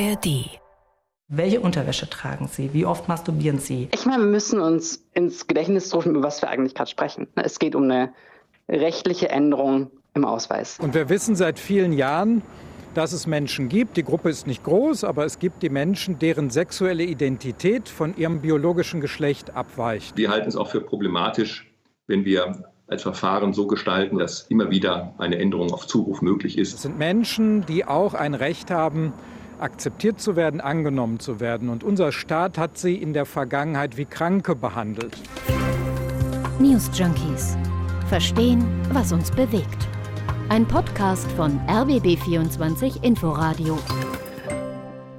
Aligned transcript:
ARD. 0.00 0.60
Welche 1.28 1.60
Unterwäsche 1.60 2.08
tragen 2.08 2.48
Sie? 2.48 2.72
Wie 2.72 2.86
oft 2.86 3.08
masturbieren 3.08 3.58
Sie? 3.58 3.88
Ich 3.92 4.06
meine, 4.06 4.22
wir 4.22 4.30
müssen 4.30 4.60
uns 4.60 5.04
ins 5.12 5.46
Gedächtnis 5.46 5.92
rufen, 5.92 6.14
über 6.14 6.22
was 6.22 6.40
wir 6.40 6.48
eigentlich 6.48 6.74
gerade 6.74 6.90
sprechen. 6.90 7.26
Es 7.34 7.58
geht 7.58 7.74
um 7.74 7.84
eine 7.84 8.12
rechtliche 8.68 9.28
Änderung 9.28 9.90
im 10.14 10.24
Ausweis. 10.24 10.78
Und 10.80 10.94
wir 10.94 11.08
wissen 11.08 11.34
seit 11.34 11.58
vielen 11.58 11.92
Jahren, 11.92 12.42
dass 12.94 13.12
es 13.12 13.26
Menschen 13.26 13.68
gibt, 13.68 13.96
die 13.96 14.04
Gruppe 14.04 14.30
ist 14.30 14.46
nicht 14.46 14.64
groß, 14.64 15.04
aber 15.04 15.24
es 15.24 15.38
gibt 15.38 15.62
die 15.62 15.68
Menschen, 15.68 16.18
deren 16.18 16.50
sexuelle 16.50 17.02
Identität 17.02 17.88
von 17.88 18.16
ihrem 18.16 18.40
biologischen 18.40 19.00
Geschlecht 19.00 19.54
abweicht. 19.54 20.16
Wir 20.16 20.30
halten 20.30 20.48
es 20.48 20.56
auch 20.56 20.70
für 20.70 20.80
problematisch, 20.80 21.70
wenn 22.06 22.24
wir 22.24 22.64
als 22.86 23.02
Verfahren 23.02 23.52
so 23.52 23.66
gestalten, 23.66 24.18
dass 24.18 24.42
immer 24.42 24.70
wieder 24.70 25.14
eine 25.18 25.38
Änderung 25.38 25.72
auf 25.72 25.86
Zuruf 25.86 26.22
möglich 26.22 26.56
ist. 26.56 26.74
Es 26.74 26.82
sind 26.82 26.98
Menschen, 26.98 27.66
die 27.66 27.84
auch 27.84 28.14
ein 28.14 28.34
Recht 28.34 28.70
haben, 28.70 29.12
akzeptiert 29.60 30.20
zu 30.20 30.36
werden, 30.36 30.60
angenommen 30.60 31.20
zu 31.20 31.40
werden. 31.40 31.68
Und 31.68 31.84
unser 31.84 32.12
Staat 32.12 32.58
hat 32.58 32.78
sie 32.78 32.96
in 32.96 33.12
der 33.12 33.26
Vergangenheit 33.26 33.96
wie 33.96 34.04
Kranke 34.04 34.54
behandelt. 34.54 35.16
News 36.58 36.90
Junkies. 36.94 37.56
Verstehen, 38.08 38.64
was 38.92 39.12
uns 39.12 39.30
bewegt. 39.30 39.86
Ein 40.48 40.66
Podcast 40.66 41.30
von 41.32 41.60
RBB24 41.68 43.02
Inforadio. 43.04 43.78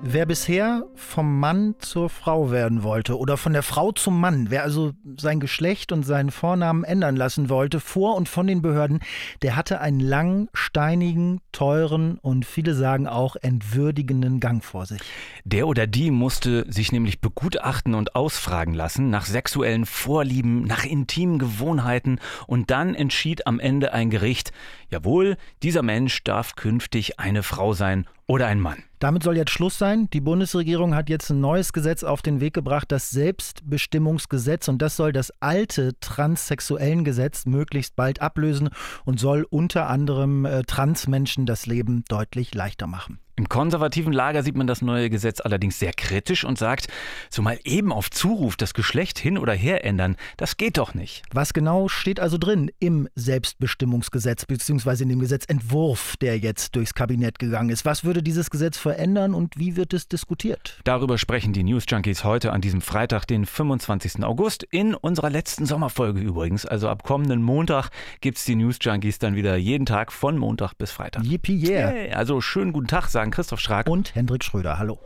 Wer 0.02 0.26
bisher 0.26 0.86
vom 0.96 1.42
Mann 1.42 1.76
zur 1.80 2.10
Frau 2.10 2.52
werden 2.52 2.84
wollte 2.84 3.18
oder 3.18 3.36
von 3.36 3.52
der 3.52 3.64
Frau 3.64 3.92
zum 3.92 4.20
Mann, 4.20 4.50
wer 4.50 4.64
also 4.64 4.94
sein 5.18 5.42
Geschlecht 5.42 5.92
und 5.92 6.04
seinen 6.04 6.32
Vornamen 6.32 6.86
ändern 6.86 7.18
lassen 7.18 7.50
wollte, 7.50 7.82
vor 7.82 8.16
und 8.16 8.30
von 8.30 8.48
den 8.48 8.62
Behörden, 8.62 9.02
der 9.42 9.58
hatte 9.58 9.82
einen 9.82 10.00
langen, 10.00 10.48
steinigen, 10.54 11.42
teuren 11.52 12.18
und 12.22 12.46
viele 12.46 12.76
sagen 12.76 13.08
auch 13.08 13.36
entwürdigenden 13.36 14.40
Gang 14.40 14.64
vor 14.64 14.86
sich. 14.86 15.02
Der 15.44 15.68
oder 15.68 15.86
die 15.86 16.12
musste 16.12 16.66
sich 16.72 16.94
nämlich 16.94 17.20
begutachten 17.20 17.94
und 17.94 18.16
ausfragen 18.16 18.74
lassen 18.74 19.10
nach 19.10 19.26
sexuellen 19.26 19.86
Vorlieben, 19.86 20.64
nach 20.64 20.86
intimen 20.86 21.40
Gewohnheiten 21.40 22.20
und 22.48 22.72
dann 22.72 22.96
entschied 22.96 23.46
am 23.48 23.60
Ende 23.60 23.92
ein 23.92 24.10
Gericht, 24.10 24.54
jawohl, 24.90 25.36
dieser 25.62 25.84
Mensch 25.84 26.24
darf 26.24 26.56
künftig 26.56 27.20
eine 27.20 27.44
Frau 27.44 27.74
sein 27.74 28.08
oder 28.28 28.48
ein 28.48 28.62
Mann. 28.62 28.84
Damit 29.00 29.24
soll 29.24 29.38
jetzt 29.38 29.52
Schluss 29.52 29.78
sein. 29.78 30.10
Die 30.12 30.20
Bundesregierung 30.20 30.94
hat 30.94 31.10
jetzt 31.10 31.30
ein 31.30 31.40
neues 31.40 31.72
Gesetz 31.72 32.04
auf 32.04 32.22
den 32.22 32.42
Weg 32.42 32.54
gebracht, 32.54 32.92
das 32.92 33.10
Selbstbestimmungsgesetz. 33.10 34.68
Und 34.68 34.82
das 34.82 34.98
soll 34.98 35.14
das 35.14 35.32
alte 35.40 35.98
transsexuellen 36.02 37.06
Gesetz 37.06 37.46
möglichst 37.46 37.96
bald 37.96 38.22
ablösen 38.22 38.70
und 39.06 39.20
soll 39.20 39.48
unter 39.50 39.88
anderem 39.88 40.44
äh, 40.46 40.64
Transmenschen 40.64 41.46
das 41.46 41.66
Leben 41.66 42.04
deutlich 42.10 42.54
leichter 42.54 42.88
machen. 42.88 43.20
Im 43.40 43.48
konservativen 43.48 44.12
Lager 44.12 44.44
sieht 44.44 44.58
man 44.58 44.68
das 44.68 44.82
neue 44.82 45.10
Gesetz 45.10 45.40
allerdings 45.40 45.80
sehr 45.80 45.94
kritisch 45.94 46.44
und 46.44 46.58
sagt, 46.58 46.90
so 47.30 47.42
mal 47.42 47.58
eben 47.64 47.94
auf 47.94 48.12
Zuruf 48.12 48.58
das 48.58 48.74
Geschlecht 48.74 49.18
hin 49.18 49.38
oder 49.38 49.54
her 49.54 49.86
ändern, 49.86 50.18
das 50.36 50.58
geht 50.58 50.78
doch 50.78 50.94
nicht. 50.94 51.24
Was 51.32 51.54
genau 51.54 51.88
steht 51.88 52.20
also 52.20 52.38
drin 52.38 52.70
im 52.80 53.08
Selbstbestimmungsgesetz 53.16 54.44
beziehungsweise 54.44 55.04
in 55.04 55.10
dem 55.10 55.22
Gesetzentwurf, 55.22 56.18
der 56.18 56.38
jetzt 56.38 56.76
durchs 56.76 56.94
Kabinett 56.94 57.40
gegangen 57.40 57.70
ist? 57.70 57.86
Was 57.86 58.04
würde 58.04 58.22
dieses 58.22 58.50
Gesetz 58.50 58.78
verändern 58.78 59.34
und 59.34 59.58
wie 59.58 59.78
wird 59.78 59.94
es 59.94 60.10
diskutiert? 60.10 60.78
Darüber 60.84 61.18
sprechen 61.18 61.54
die 61.54 61.64
News 61.64 61.86
Junkies 61.88 62.26
heute 62.26 62.52
an 62.52 62.60
diesem 62.60 62.82
Freitag, 62.82 63.26
den 63.26 63.46
25. 63.46 64.22
August, 64.22 64.64
in 64.64 64.96
unserer 64.96 65.30
letzten 65.30 65.66
Sommerfolge 65.66 66.20
übrigens. 66.20 66.66
Also 66.66 66.90
ab 66.90 67.04
kommenden 67.04 67.42
Montag 67.42 67.90
gibt 68.20 68.38
es 68.38 68.44
die 68.44 68.56
News 68.56 68.80
Junkies 68.82 69.18
dann 69.18 69.38
wieder 69.38 69.56
jeden 69.56 69.86
Tag 69.86 70.12
von 70.12 70.38
Montag 70.38 70.74
bis 70.74 70.92
Freitag. 70.92 71.24
Yippie 71.24 71.70
yeah. 71.70 71.94
Yay. 71.94 72.12
Also 72.12 72.42
schönen 72.42 72.74
guten 72.74 72.88
Tag, 72.88 73.08
sagen 73.08 73.29
Christoph 73.32 73.60
Schrag 73.60 73.88
und 73.88 74.16
Hendrik 74.16 74.44
Schröder. 74.44 74.80
Hallo. 74.80 75.00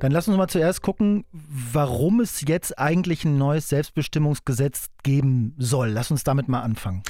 Dann 0.00 0.12
lass 0.12 0.28
uns 0.28 0.36
mal 0.36 0.48
zuerst 0.48 0.82
gucken, 0.82 1.24
warum 1.32 2.20
es 2.20 2.42
jetzt 2.46 2.78
eigentlich 2.78 3.24
ein 3.24 3.36
neues 3.36 3.68
Selbstbestimmungsgesetz 3.68 4.90
geben 5.02 5.54
soll. 5.58 5.88
Lass 5.88 6.10
uns 6.10 6.24
damit 6.24 6.48
mal 6.48 6.62
anfangen. 6.62 7.02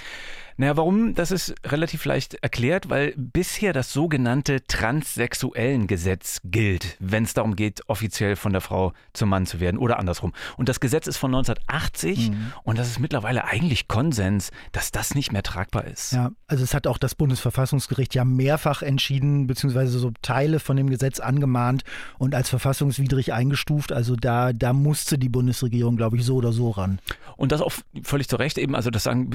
Naja, 0.61 0.77
warum? 0.77 1.15
Das 1.15 1.31
ist 1.31 1.55
relativ 1.65 2.05
leicht 2.05 2.35
erklärt, 2.35 2.91
weil 2.91 3.15
bisher 3.17 3.73
das 3.73 3.93
sogenannte 3.93 4.67
transsexuellen 4.67 5.87
Gesetz 5.87 6.41
gilt, 6.43 6.97
wenn 6.99 7.23
es 7.23 7.33
darum 7.33 7.55
geht, 7.55 7.89
offiziell 7.89 8.35
von 8.35 8.51
der 8.51 8.61
Frau 8.61 8.93
zum 9.13 9.29
Mann 9.29 9.47
zu 9.47 9.61
werden 9.61 9.79
oder 9.79 10.01
andersrum. 10.01 10.33
Und 10.57 10.69
das 10.69 10.81
Gesetz 10.81 11.07
ist 11.07 11.17
von 11.17 11.33
1980 11.33 12.33
mhm. 12.33 12.53
und 12.65 12.77
das 12.77 12.89
ist 12.89 12.99
mittlerweile 12.99 13.45
eigentlich 13.45 13.87
Konsens, 13.87 14.51
dass 14.73 14.91
das 14.91 15.15
nicht 15.15 15.31
mehr 15.31 15.45
tragbar 15.45 15.85
ist. 15.85 16.11
Ja, 16.11 16.33
also 16.49 16.65
es 16.65 16.75
hat 16.75 16.89
auch 16.89 16.99
das 16.99 17.15
Bundesverfassungsgericht 17.15 18.17
ja 18.17 18.25
mehrfach 18.25 18.83
entschieden, 18.83 19.47
beziehungsweise 19.47 19.97
so 20.01 20.11
Teile 20.23 20.59
von 20.59 20.77
dem 20.77 20.91
Gesetz 20.91 21.21
angemahnt 21.21 21.85
und 22.19 22.35
als 22.35 22.49
verfassungswidrig 22.49 23.33
eingestuft. 23.33 23.93
Also 23.93 24.17
da, 24.17 24.53
da 24.53 24.73
musste 24.73 25.19
die 25.19 25.29
Bundesregierung, 25.29 25.97
glaube 25.97 26.17
ich, 26.17 26.25
so 26.25 26.35
oder 26.35 26.51
so 26.51 26.71
ran. 26.71 26.99
Und 27.37 27.53
das 27.53 27.61
auch 27.61 27.75
völlig 28.03 28.29
zu 28.29 28.37
Recht 28.37 28.59
eben, 28.59 28.75
also 28.75 28.91
das 28.91 29.05
sagen 29.05 29.31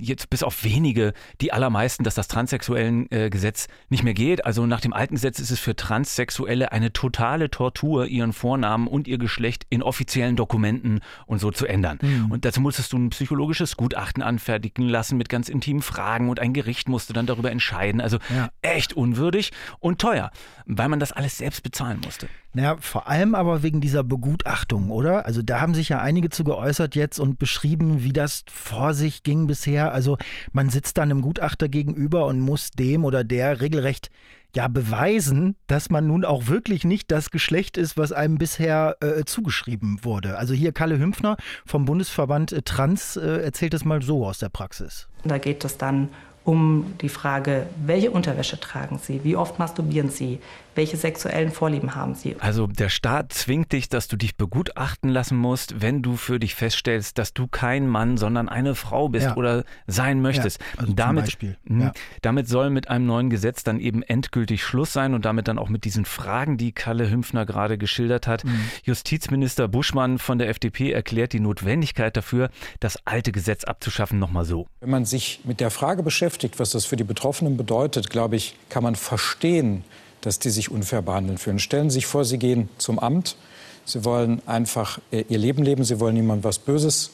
jetzt 0.00 0.30
bis 0.30 0.42
auf 0.42 0.64
wenige, 0.64 1.12
die 1.40 1.52
allermeisten, 1.52 2.04
dass 2.04 2.14
das 2.14 2.28
transsexuellen 2.28 3.10
äh, 3.10 3.30
Gesetz 3.30 3.68
nicht 3.88 4.02
mehr 4.02 4.14
geht. 4.14 4.44
Also 4.44 4.66
nach 4.66 4.80
dem 4.80 4.92
alten 4.92 5.14
Gesetz 5.14 5.38
ist 5.38 5.50
es 5.50 5.60
für 5.60 5.76
Transsexuelle 5.76 6.72
eine 6.72 6.92
totale 6.92 7.50
Tortur, 7.50 8.06
ihren 8.06 8.32
Vornamen 8.32 8.86
und 8.86 9.08
ihr 9.08 9.18
Geschlecht 9.18 9.66
in 9.70 9.82
offiziellen 9.82 10.36
Dokumenten 10.36 11.00
und 11.26 11.40
so 11.40 11.50
zu 11.50 11.66
ändern. 11.66 11.98
Mhm. 12.00 12.30
Und 12.30 12.44
dazu 12.44 12.60
musstest 12.60 12.92
du 12.92 12.98
ein 12.98 13.10
psychologisches 13.10 13.76
Gutachten 13.76 14.22
anfertigen 14.22 14.88
lassen 14.88 15.16
mit 15.16 15.28
ganz 15.28 15.48
intimen 15.48 15.82
Fragen 15.82 16.28
und 16.28 16.40
ein 16.40 16.52
Gericht 16.52 16.88
musste 16.88 17.12
dann 17.12 17.26
darüber 17.26 17.50
entscheiden. 17.50 18.00
Also 18.00 18.18
ja. 18.34 18.50
echt 18.62 18.92
unwürdig 18.92 19.52
und 19.78 20.00
teuer, 20.00 20.30
weil 20.66 20.88
man 20.88 21.00
das 21.00 21.12
alles 21.12 21.38
selbst 21.38 21.62
bezahlen 21.62 22.00
musste. 22.04 22.28
Naja, 22.54 22.78
vor 22.80 23.08
allem 23.08 23.34
aber 23.34 23.62
wegen 23.62 23.80
dieser 23.80 24.02
Begutachtung, 24.02 24.90
oder? 24.90 25.26
Also 25.26 25.42
da 25.42 25.60
haben 25.60 25.74
sich 25.74 25.90
ja 25.90 26.00
einige 26.00 26.30
zu 26.30 26.44
geäußert 26.44 26.94
jetzt 26.96 27.18
und 27.18 27.38
beschrieben, 27.38 28.02
wie 28.02 28.12
das 28.12 28.44
vor 28.50 28.94
sich 28.94 29.22
ging 29.22 29.46
bisher. 29.46 29.92
Also 29.92 30.16
man 30.52 30.70
sitzt 30.70 30.96
dann 30.96 31.10
einem 31.10 31.20
Gutachter 31.20 31.68
gegenüber 31.68 32.26
und 32.26 32.40
muss 32.40 32.70
dem 32.70 33.04
oder 33.04 33.22
der 33.22 33.60
regelrecht 33.60 34.10
ja 34.54 34.68
beweisen, 34.68 35.56
dass 35.66 35.90
man 35.90 36.06
nun 36.06 36.24
auch 36.24 36.46
wirklich 36.46 36.84
nicht 36.84 37.10
das 37.10 37.30
Geschlecht 37.30 37.76
ist, 37.76 37.96
was 37.96 38.12
einem 38.12 38.38
bisher 38.38 38.96
äh, 39.00 39.24
zugeschrieben 39.24 40.00
wurde. 40.02 40.38
Also 40.38 40.54
hier 40.54 40.72
Kalle 40.72 40.98
Hümpfner 40.98 41.36
vom 41.66 41.84
Bundesverband 41.84 42.52
äh, 42.52 42.62
Trans 42.62 43.16
äh, 43.16 43.42
erzählt 43.42 43.74
es 43.74 43.84
mal 43.84 44.02
so 44.02 44.26
aus 44.26 44.38
der 44.38 44.48
Praxis. 44.48 45.08
Da 45.24 45.38
geht 45.38 45.64
es 45.64 45.76
dann 45.76 46.08
um 46.48 46.94
die 47.02 47.10
Frage, 47.10 47.66
welche 47.84 48.10
Unterwäsche 48.10 48.58
tragen 48.58 48.98
Sie, 48.98 49.22
wie 49.22 49.36
oft 49.36 49.58
masturbieren 49.58 50.08
Sie, 50.08 50.38
welche 50.74 50.96
sexuellen 50.96 51.50
Vorlieben 51.50 51.94
haben 51.94 52.14
Sie. 52.14 52.36
Also 52.38 52.66
der 52.66 52.88
Staat 52.88 53.34
zwingt 53.34 53.72
dich, 53.72 53.90
dass 53.90 54.08
du 54.08 54.16
dich 54.16 54.34
begutachten 54.36 55.10
lassen 55.10 55.36
musst, 55.36 55.82
wenn 55.82 56.00
du 56.00 56.16
für 56.16 56.38
dich 56.38 56.54
feststellst, 56.54 57.18
dass 57.18 57.34
du 57.34 57.48
kein 57.48 57.86
Mann, 57.86 58.16
sondern 58.16 58.48
eine 58.48 58.74
Frau 58.74 59.10
bist 59.10 59.26
ja. 59.26 59.36
oder 59.36 59.64
sein 59.86 60.22
möchtest. 60.22 60.58
Ja, 60.60 60.80
also 60.80 60.92
damit, 60.94 61.24
Beispiel. 61.26 61.58
Hm, 61.66 61.80
ja. 61.82 61.92
damit 62.22 62.48
soll 62.48 62.70
mit 62.70 62.88
einem 62.88 63.04
neuen 63.04 63.28
Gesetz 63.28 63.62
dann 63.62 63.78
eben 63.78 64.02
endgültig 64.02 64.37
Schluss 64.62 64.92
sein 64.92 65.14
und 65.14 65.24
damit 65.24 65.48
dann 65.48 65.58
auch 65.58 65.68
mit 65.68 65.84
diesen 65.84 66.04
Fragen, 66.04 66.56
die 66.56 66.72
Kalle 66.72 67.10
Hümpfner 67.10 67.46
gerade 67.46 67.78
geschildert 67.78 68.26
hat. 68.26 68.44
Mhm. 68.44 68.60
Justizminister 68.84 69.68
Buschmann 69.68 70.18
von 70.18 70.38
der 70.38 70.48
FDP 70.48 70.92
erklärt 70.92 71.32
die 71.32 71.40
Notwendigkeit 71.40 72.16
dafür, 72.16 72.50
das 72.80 72.98
alte 73.06 73.32
Gesetz 73.32 73.64
abzuschaffen, 73.64 74.18
nochmal 74.18 74.44
so. 74.44 74.66
Wenn 74.80 74.90
man 74.90 75.04
sich 75.04 75.40
mit 75.44 75.60
der 75.60 75.70
Frage 75.70 76.02
beschäftigt, 76.02 76.58
was 76.58 76.70
das 76.70 76.84
für 76.84 76.96
die 76.96 77.04
Betroffenen 77.04 77.56
bedeutet, 77.56 78.10
glaube 78.10 78.36
ich, 78.36 78.54
kann 78.68 78.82
man 78.82 78.96
verstehen, 78.96 79.84
dass 80.20 80.38
die 80.38 80.50
sich 80.50 80.70
unfair 80.70 81.02
behandeln 81.02 81.38
fühlen. 81.38 81.58
Stellen 81.58 81.90
Sie 81.90 81.94
sich 81.94 82.06
vor, 82.06 82.24
Sie 82.24 82.38
gehen 82.38 82.68
zum 82.78 82.98
Amt, 82.98 83.36
Sie 83.84 84.04
wollen 84.04 84.42
einfach 84.46 84.98
äh, 85.10 85.24
Ihr 85.28 85.38
Leben 85.38 85.62
leben, 85.62 85.84
Sie 85.84 86.00
wollen 86.00 86.14
niemandem 86.14 86.44
was 86.44 86.58
Böses. 86.58 87.12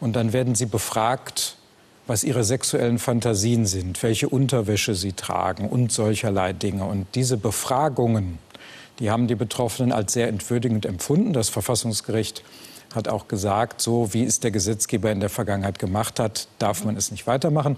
Und 0.00 0.14
dann 0.16 0.32
werden 0.32 0.54
Sie 0.54 0.66
befragt, 0.66 1.55
was 2.06 2.24
Ihre 2.24 2.44
sexuellen 2.44 2.98
Fantasien 2.98 3.66
sind, 3.66 4.02
welche 4.02 4.28
Unterwäsche 4.28 4.94
Sie 4.94 5.12
tragen 5.12 5.68
und 5.68 5.90
solcherlei 5.90 6.52
Dinge. 6.52 6.84
Und 6.84 7.06
diese 7.14 7.36
Befragungen, 7.36 8.38
die 8.98 9.10
haben 9.10 9.26
die 9.26 9.34
Betroffenen 9.34 9.92
als 9.92 10.12
sehr 10.12 10.28
entwürdigend 10.28 10.86
empfunden. 10.86 11.32
Das 11.32 11.48
Verfassungsgericht 11.48 12.42
hat 12.94 13.08
auch 13.08 13.28
gesagt, 13.28 13.80
so 13.80 14.14
wie 14.14 14.24
es 14.24 14.40
der 14.40 14.50
Gesetzgeber 14.50 15.10
in 15.10 15.20
der 15.20 15.28
Vergangenheit 15.28 15.78
gemacht 15.78 16.20
hat, 16.20 16.48
darf 16.58 16.84
man 16.84 16.96
es 16.96 17.10
nicht 17.10 17.26
weitermachen. 17.26 17.76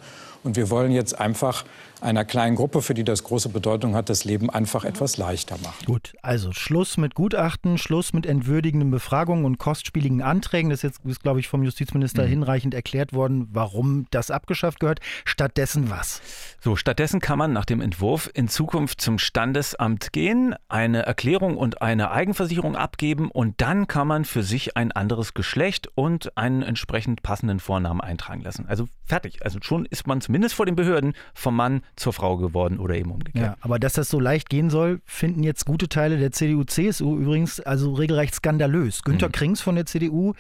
Und 0.49 0.57
wir 0.57 0.71
wollen 0.71 0.93
jetzt 0.93 1.21
einfach 1.21 1.67
einer 2.01 2.25
kleinen 2.25 2.57
Gruppe, 2.57 2.81
für 2.81 2.95
die 2.95 3.05
das 3.05 3.23
große 3.23 3.51
Bedeutung 3.51 3.95
hat, 3.95 4.09
das 4.09 4.25
Leben 4.25 4.49
einfach 4.49 4.87
etwas 4.87 5.19
leichter 5.19 5.59
machen. 5.63 5.85
Gut, 5.85 6.15
also 6.23 6.53
Schluss 6.53 6.97
mit 6.97 7.15
Gutachten, 7.15 7.77
Schluss 7.77 8.15
mit 8.15 8.25
entwürdigenden 8.25 8.91
Befragungen 8.91 9.45
und 9.45 9.59
kostspieligen 9.59 10.23
Anträgen. 10.23 10.71
Das 10.71 10.85
ist 10.85 11.03
jetzt, 11.05 11.23
glaube 11.23 11.41
ich, 11.41 11.49
vom 11.49 11.63
Justizminister 11.65 12.25
mhm. 12.25 12.29
hinreichend 12.29 12.73
erklärt 12.73 13.13
worden, 13.13 13.49
warum 13.53 14.07
das 14.11 14.31
abgeschafft 14.31 14.81
gehört. 14.81 15.01
Stattdessen 15.27 15.91
was? 15.91 16.23
So, 16.61 16.77
stattdessen 16.77 17.21
kann 17.21 17.39
man 17.39 17.53
nach 17.53 17.67
dem 17.67 17.83
Entwurf 17.83 18.31
in 18.33 18.49
Zukunft 18.49 19.03
zum 19.03 19.19
Standesamt 19.19 20.15
gehen, 20.15 20.55
eine 20.69 21.03
Erklärung 21.03 21.59
und 21.59 21.83
eine 21.83 22.11
Eigenversicherung 22.11 22.75
abgeben 22.75 23.31
und 23.31 23.61
dann 23.61 23.87
kann 23.87 24.09
man 24.09 24.25
für 24.25 24.43
sich 24.43 24.79
ein 24.79 24.93
anderes 24.93 25.35
Geschlecht 25.35 25.91
und 25.95 26.39
einen 26.39 26.63
entsprechend 26.63 27.23
passenden 27.23 27.61
Vornamen 27.61 28.01
eintragen 28.01 28.41
lassen. 28.41 28.67
Also 28.67 28.89
fertig. 29.05 29.45
Also 29.45 29.59
schon 29.63 29.85
ist 29.85 30.07
man 30.07 30.21
zumindest 30.21 30.38
vor 30.53 30.67
den 30.67 30.77
Behörden 30.77 31.15
vom 31.35 31.57
Mann 31.57 31.83
zur 31.97 32.13
Frau 32.13 32.37
geworden 32.37 32.79
oder 32.79 32.95
eben 32.95 33.11
umgekehrt. 33.11 33.45
Ja, 33.45 33.57
aber 33.61 33.79
dass 33.79 33.95
das 33.95 34.09
so 34.09 34.21
leicht 34.21 34.51
gehen 34.51 34.71
soll, 34.71 35.01
finden 35.05 35.43
jetzt 35.43 35.67
gute 35.67 35.89
Teile 35.89 36.19
der 36.19 36.33
CDU, 36.33 36.65
CSU 36.65 37.17
übrigens 37.19 37.61
also 37.61 37.95
regelrecht 37.95 38.35
skandalös. 38.35 39.03
Günter 39.03 39.29
mhm. 39.29 39.33
Krings 39.33 39.61
von 39.61 39.75
der 39.75 39.87
CDU 39.87 40.35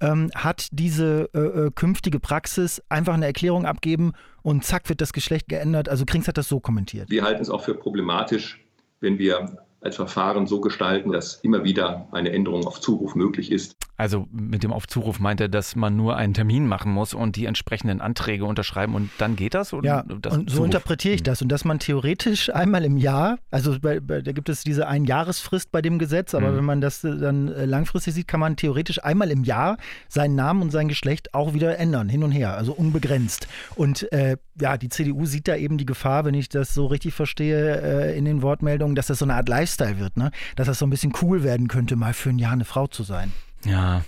ähm, 0.00 0.30
hat 0.34 0.68
diese 0.72 1.30
äh, 1.34 1.38
äh, 1.38 1.70
künftige 1.74 2.20
Praxis 2.20 2.82
einfach 2.88 3.14
eine 3.14 3.26
Erklärung 3.26 3.66
abgeben 3.66 4.12
und 4.42 4.64
zack 4.64 4.88
wird 4.88 5.00
das 5.00 5.12
Geschlecht 5.12 5.48
geändert. 5.48 5.88
Also 5.88 6.04
Krings 6.04 6.28
hat 6.28 6.38
das 6.38 6.48
so 6.48 6.60
kommentiert. 6.60 7.10
Wir 7.10 7.24
halten 7.24 7.42
es 7.42 7.50
auch 7.50 7.62
für 7.62 7.74
problematisch, 7.74 8.60
wenn 9.00 9.18
wir 9.18 9.58
als 9.84 9.96
Verfahren 9.96 10.46
so 10.46 10.60
gestalten, 10.60 11.12
dass 11.12 11.34
immer 11.42 11.64
wieder 11.64 12.08
eine 12.12 12.32
Änderung 12.32 12.66
auf 12.66 12.80
Zuruf 12.80 13.14
möglich 13.14 13.52
ist. 13.52 13.76
Also 13.96 14.26
mit 14.32 14.64
dem 14.64 14.72
auf 14.72 14.88
Zuruf 14.88 15.20
meint 15.20 15.40
er, 15.40 15.48
dass 15.48 15.76
man 15.76 15.94
nur 15.94 16.16
einen 16.16 16.34
Termin 16.34 16.66
machen 16.66 16.90
muss 16.90 17.14
und 17.14 17.36
die 17.36 17.44
entsprechenden 17.44 18.00
Anträge 18.00 18.44
unterschreiben 18.44 18.94
und 18.94 19.10
dann 19.18 19.36
geht 19.36 19.54
das? 19.54 19.72
Oder 19.72 19.86
ja, 19.86 20.04
das 20.20 20.32
und 20.32 20.50
so 20.50 20.56
Zuruf? 20.56 20.66
interpretiere 20.66 21.14
ich 21.14 21.20
hm. 21.20 21.24
das. 21.24 21.42
Und 21.42 21.48
dass 21.48 21.64
man 21.64 21.78
theoretisch 21.78 22.52
einmal 22.52 22.84
im 22.84 22.96
Jahr, 22.96 23.38
also 23.52 23.78
bei, 23.78 24.00
bei, 24.00 24.20
da 24.20 24.32
gibt 24.32 24.48
es 24.48 24.64
diese 24.64 24.88
Einjahresfrist 24.88 25.70
bei 25.70 25.80
dem 25.80 25.98
Gesetz, 25.98 26.34
aber 26.34 26.50
mhm. 26.50 26.56
wenn 26.56 26.64
man 26.64 26.80
das 26.80 27.02
dann 27.02 27.48
äh, 27.48 27.66
langfristig 27.66 28.14
sieht, 28.14 28.26
kann 28.26 28.40
man 28.40 28.56
theoretisch 28.56 29.04
einmal 29.04 29.30
im 29.30 29.44
Jahr 29.44 29.76
seinen 30.08 30.34
Namen 30.34 30.62
und 30.62 30.70
sein 30.70 30.88
Geschlecht 30.88 31.34
auch 31.34 31.54
wieder 31.54 31.78
ändern, 31.78 32.08
hin 32.08 32.24
und 32.24 32.32
her, 32.32 32.56
also 32.56 32.72
unbegrenzt. 32.72 33.46
Und 33.76 34.10
äh, 34.12 34.38
ja, 34.60 34.76
die 34.76 34.88
CDU 34.88 35.26
sieht 35.26 35.46
da 35.46 35.56
eben 35.56 35.78
die 35.78 35.86
Gefahr, 35.86 36.24
wenn 36.24 36.34
ich 36.34 36.48
das 36.48 36.74
so 36.74 36.86
richtig 36.86 37.14
verstehe, 37.14 37.80
äh, 37.80 38.18
in 38.18 38.24
den 38.24 38.42
Wortmeldungen, 38.42 38.94
dass 38.96 39.06
das 39.06 39.18
so 39.18 39.24
eine 39.24 39.34
Art 39.34 39.48
Lifestyle 39.78 39.98
wird, 39.98 40.16
ne? 40.16 40.30
dass 40.56 40.66
das 40.66 40.78
so 40.78 40.86
ein 40.86 40.90
bisschen 40.90 41.12
cool 41.22 41.42
werden 41.42 41.68
könnte, 41.68 41.96
mal 41.96 42.14
für 42.14 42.30
ein 42.30 42.38
Jahr 42.38 42.52
eine 42.52 42.64
Frau 42.64 42.86
zu 42.86 43.02
sein. 43.02 43.32
Ja, 43.64 44.04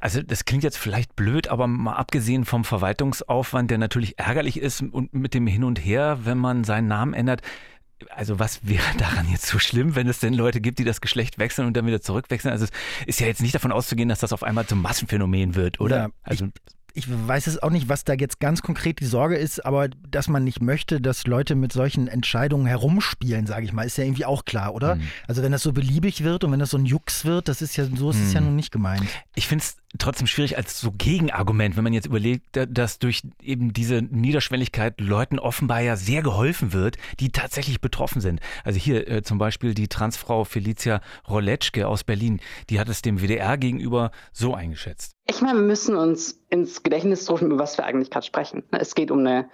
also 0.00 0.22
das 0.22 0.44
klingt 0.44 0.62
jetzt 0.62 0.78
vielleicht 0.78 1.16
blöd, 1.16 1.48
aber 1.48 1.66
mal 1.66 1.94
abgesehen 1.94 2.44
vom 2.44 2.64
Verwaltungsaufwand, 2.64 3.70
der 3.70 3.78
natürlich 3.78 4.18
ärgerlich 4.18 4.58
ist 4.60 4.82
und 4.82 5.12
mit 5.12 5.34
dem 5.34 5.46
Hin 5.46 5.64
und 5.64 5.84
Her, 5.84 6.20
wenn 6.24 6.38
man 6.38 6.64
seinen 6.64 6.88
Namen 6.88 7.12
ändert, 7.12 7.42
also 8.10 8.38
was 8.38 8.66
wäre 8.66 8.84
daran 8.98 9.28
jetzt 9.30 9.46
so 9.46 9.58
schlimm, 9.58 9.94
wenn 9.94 10.08
es 10.08 10.20
denn 10.20 10.34
Leute 10.34 10.60
gibt, 10.60 10.78
die 10.78 10.84
das 10.84 11.00
Geschlecht 11.00 11.38
wechseln 11.38 11.66
und 11.66 11.76
dann 11.76 11.86
wieder 11.86 12.00
zurückwechseln? 12.00 12.52
Also 12.52 12.64
es 12.64 12.70
ist 13.06 13.20
ja 13.20 13.26
jetzt 13.26 13.42
nicht 13.42 13.54
davon 13.54 13.72
auszugehen, 13.72 14.08
dass 14.08 14.20
das 14.20 14.32
auf 14.32 14.42
einmal 14.42 14.66
zum 14.66 14.82
Massenphänomen 14.82 15.54
wird, 15.54 15.80
oder? 15.80 15.96
Ja, 15.96 16.08
also 16.22 16.46
ich 16.46 16.73
weiß 16.96 17.48
es 17.48 17.62
auch 17.62 17.70
nicht, 17.70 17.88
was 17.88 18.04
da 18.04 18.14
jetzt 18.14 18.38
ganz 18.38 18.62
konkret 18.62 19.00
die 19.00 19.06
Sorge 19.06 19.36
ist, 19.36 19.64
aber 19.64 19.88
dass 19.88 20.28
man 20.28 20.44
nicht 20.44 20.62
möchte, 20.62 21.00
dass 21.00 21.26
Leute 21.26 21.56
mit 21.56 21.72
solchen 21.72 22.06
Entscheidungen 22.06 22.66
herumspielen, 22.66 23.46
sage 23.46 23.66
ich 23.66 23.72
mal, 23.72 23.82
ist 23.82 23.98
ja 23.98 24.04
irgendwie 24.04 24.24
auch 24.24 24.44
klar, 24.44 24.74
oder? 24.74 24.96
Mhm. 24.96 25.08
Also 25.26 25.42
wenn 25.42 25.52
das 25.52 25.62
so 25.62 25.72
beliebig 25.72 26.22
wird 26.22 26.44
und 26.44 26.52
wenn 26.52 26.60
das 26.60 26.70
so 26.70 26.78
ein 26.78 26.86
Jux 26.86 27.24
wird, 27.24 27.48
das 27.48 27.62
ist 27.62 27.76
ja 27.76 27.84
so 27.84 28.10
ist 28.10 28.20
es 28.20 28.32
ja 28.32 28.40
mhm. 28.40 28.46
nun 28.46 28.56
nicht 28.56 28.70
gemeint. 28.70 29.02
Ich 29.34 29.48
finde 29.48 29.64
es 29.64 29.76
trotzdem 29.98 30.26
schwierig 30.26 30.56
als 30.56 30.80
so 30.80 30.92
Gegenargument, 30.92 31.76
wenn 31.76 31.84
man 31.84 31.92
jetzt 31.92 32.06
überlegt, 32.06 32.44
dass 32.68 32.98
durch 32.98 33.22
eben 33.42 33.72
diese 33.72 34.02
Niederschwelligkeit 34.02 35.00
Leuten 35.00 35.38
offenbar 35.38 35.80
ja 35.80 35.96
sehr 35.96 36.22
geholfen 36.22 36.72
wird, 36.72 36.96
die 37.20 37.30
tatsächlich 37.30 37.80
betroffen 37.80 38.20
sind. 38.20 38.40
Also 38.64 38.78
hier 38.78 39.08
äh, 39.08 39.22
zum 39.22 39.38
Beispiel 39.38 39.74
die 39.74 39.88
Transfrau 39.88 40.44
Felicia 40.44 41.00
Roletschke 41.28 41.86
aus 41.86 42.04
Berlin, 42.04 42.40
die 42.70 42.80
hat 42.80 42.88
es 42.88 43.02
dem 43.02 43.20
WDR 43.20 43.56
gegenüber 43.56 44.10
so 44.32 44.54
eingeschätzt. 44.54 45.14
Ich 45.26 45.40
meine, 45.40 45.58
wir 45.58 45.66
müssen 45.66 45.96
uns 45.96 46.40
ins 46.50 46.82
Gedächtnis 46.82 47.28
rufen, 47.30 47.50
über 47.50 47.58
was 47.58 47.78
wir 47.78 47.84
eigentlich 47.84 48.10
gerade 48.10 48.26
sprechen. 48.26 48.62
Es 48.72 48.94
geht 48.94 49.10
um 49.10 49.20
eine 49.20 49.48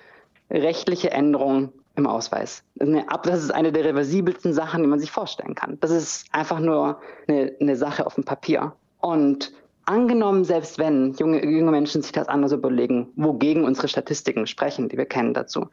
rechtliche 0.51 1.11
Änderung 1.11 1.73
im 1.97 2.07
Ausweis. 2.07 2.65
Das 2.75 3.45
ist 3.45 3.51
eine 3.51 3.73
der 3.73 3.85
reversibelsten 3.85 4.53
Sachen, 4.53 4.83
die 4.83 4.89
man 4.89 4.99
sich 4.99 5.11
vorstellen 5.11 5.55
kann. 5.55 5.79
Das 5.81 5.91
ist 5.91 6.27
einfach 6.33 6.59
nur 6.59 7.01
eine, 7.29 7.55
eine 7.61 7.77
Sache 7.77 8.07
auf 8.07 8.15
dem 8.15 8.25
Papier. 8.25 8.73
Und 9.01 9.53
angenommen, 9.91 10.45
selbst 10.45 10.79
wenn 10.79 11.15
junge, 11.15 11.45
junge 11.45 11.73
Menschen 11.73 12.01
sich 12.01 12.13
das 12.13 12.29
anders 12.29 12.53
überlegen, 12.53 13.09
wogegen 13.17 13.65
unsere 13.65 13.89
Statistiken 13.89 14.47
sprechen, 14.47 14.89
die 14.89 14.97
wir 14.97 15.05
kennen 15.05 15.35
dazu, 15.35 15.67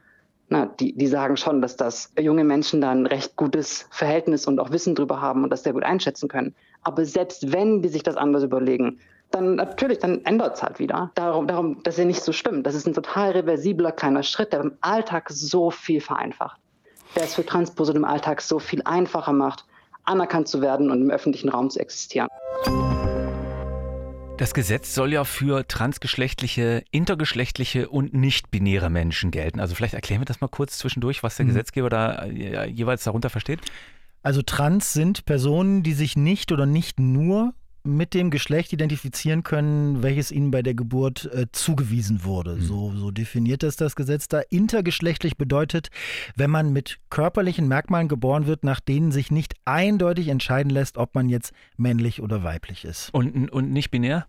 na, 0.50 0.66
die, 0.66 0.94
die 0.94 1.08
sagen 1.08 1.38
schon, 1.38 1.62
dass 1.62 1.75
das 1.75 2.12
junge 2.19 2.44
Menschen 2.44 2.81
da 2.81 2.92
ein 2.92 3.06
recht 3.06 3.36
gutes 3.36 3.86
Verhältnis 3.92 4.48
und 4.48 4.60
auch 4.60 4.72
Wissen 4.72 4.96
drüber 4.96 5.22
haben 5.22 5.44
und 5.44 5.52
das 5.52 5.64
sehr 5.64 5.74
gut 5.74 5.84
einschätzen 5.84 6.30
können. 6.30 6.56
Aber 6.84 7.06
selbst 7.06 7.52
wenn 7.52 7.81
die 7.81 7.90
sich 7.90 8.02
das 8.02 8.16
anders 8.16 8.44
überlegen, 8.44 9.00
dann 9.30 9.56
natürlich, 9.56 10.00
dann 10.00 10.24
ändert 10.25 10.56
es 10.56 10.64
halt 10.64 10.80
wieder. 10.80 11.12
Darum, 11.16 11.48
darum, 11.48 11.84
dass 11.84 12.00
er 12.00 12.06
nicht 12.06 12.24
so 12.24 12.31
stimmt. 12.31 12.66
Das 12.66 12.75
ist 12.75 12.88
ein 12.88 12.94
total 12.94 13.31
reversibler 13.31 13.92
kleiner 13.92 14.24
Schritt, 14.24 14.54
der 14.54 14.62
im 14.62 14.78
Alltag 14.80 15.30
so 15.30 15.69
viel 15.69 16.00
vereinfacht. 16.00 16.60
Der 17.16 17.24
es 17.24 17.36
für 17.36 17.46
Transpersonen 17.46 18.04
im 18.04 18.10
Alltag 18.10 18.42
so 18.42 18.58
viel 18.58 18.81
einfacher 18.86 19.34
macht, 19.34 19.66
anerkannt 20.06 20.48
zu 20.48 20.62
werden 20.62 20.90
und 20.90 21.02
im 21.02 21.12
öffentlichen 21.12 21.50
Raum 21.50 21.69
zu 21.69 21.80
existieren. 21.80 22.30
Das 24.38 24.54
Gesetz 24.54 24.94
soll 24.94 25.13
ja 25.13 25.24
für 25.24 25.68
transgeschlechtliche, 25.68 26.84
intergeschlechtliche 26.92 27.89
und 27.89 28.13
nicht-binäre 28.13 28.92
Menschen 28.92 29.31
gelten. 29.31 29.60
Also 29.60 29.74
vielleicht 29.74 29.95
erklären 29.95 30.22
wir 30.22 30.25
das 30.25 30.42
mal 30.42 30.48
kurz 30.48 30.78
zwischendurch, 30.78 31.24
was 31.24 31.38
der 31.38 31.45
mhm. 31.45 31.50
Gesetzgeber 31.50 31.89
da 31.89 32.25
äh, 32.25 32.69
jeweils 32.69 33.04
darunter 33.04 33.31
versteht. 33.31 33.62
Also 34.22 34.44
trans 34.44 34.94
sind 34.94 35.25
Personen, 35.25 35.81
die 35.81 35.94
sich 35.94 36.16
nicht 36.16 36.51
oder 36.51 36.68
nicht 36.68 37.00
nur 37.00 37.56
mit 37.83 38.13
dem 38.13 38.31
Geschlecht 38.31 38.74
identifizieren 38.74 39.44
können, 39.44 40.03
welches 40.03 40.31
ihnen 40.31 40.51
bei 40.51 40.62
der 40.62 40.74
Geburt 40.74 41.29
äh, 41.33 41.47
zugewiesen 41.51 42.24
wurde. 42.24 42.56
Mhm. 42.56 42.62
So, 42.62 42.94
so 42.95 43.12
definiert 43.12 43.63
das 43.63 43.75
das 43.75 43.95
Gesetz 43.95 44.27
da. 44.27 44.41
Intergeschlechtlich 44.50 45.38
bedeutet, 45.38 45.89
wenn 46.35 46.50
man 46.50 46.74
mit 46.74 47.00
körperlichen 47.09 47.68
Merkmalen 47.68 48.07
geboren 48.07 48.45
wird, 48.45 48.63
nach 48.63 48.79
denen 48.79 49.12
sich 49.12 49.31
nicht 49.31 49.56
eindeutig 49.65 50.27
entscheiden 50.27 50.69
lässt, 50.69 50.97
ob 50.97 51.15
man 51.15 51.29
jetzt 51.29 51.53
männlich 51.77 52.21
oder 52.21 52.44
weiblich 52.44 52.85
ist. 52.85 53.13
Und, 53.13 53.50
und 53.50 53.71
nicht 53.71 53.91
binär? 53.91 54.27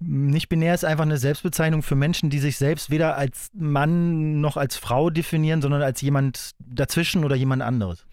Nicht 0.00 0.48
binär 0.48 0.74
ist 0.74 0.84
einfach 0.84 1.04
eine 1.04 1.18
Selbstbezeichnung 1.18 1.82
für 1.82 1.94
Menschen, 1.94 2.30
die 2.30 2.38
sich 2.38 2.56
selbst 2.56 2.90
weder 2.90 3.16
als 3.16 3.50
Mann 3.54 4.40
noch 4.40 4.56
als 4.56 4.76
Frau 4.76 5.10
definieren, 5.10 5.62
sondern 5.62 5.82
als 5.82 6.00
jemand 6.00 6.52
dazwischen 6.58 7.24
oder 7.24 7.36
jemand 7.36 7.62
anderes. 7.62 8.06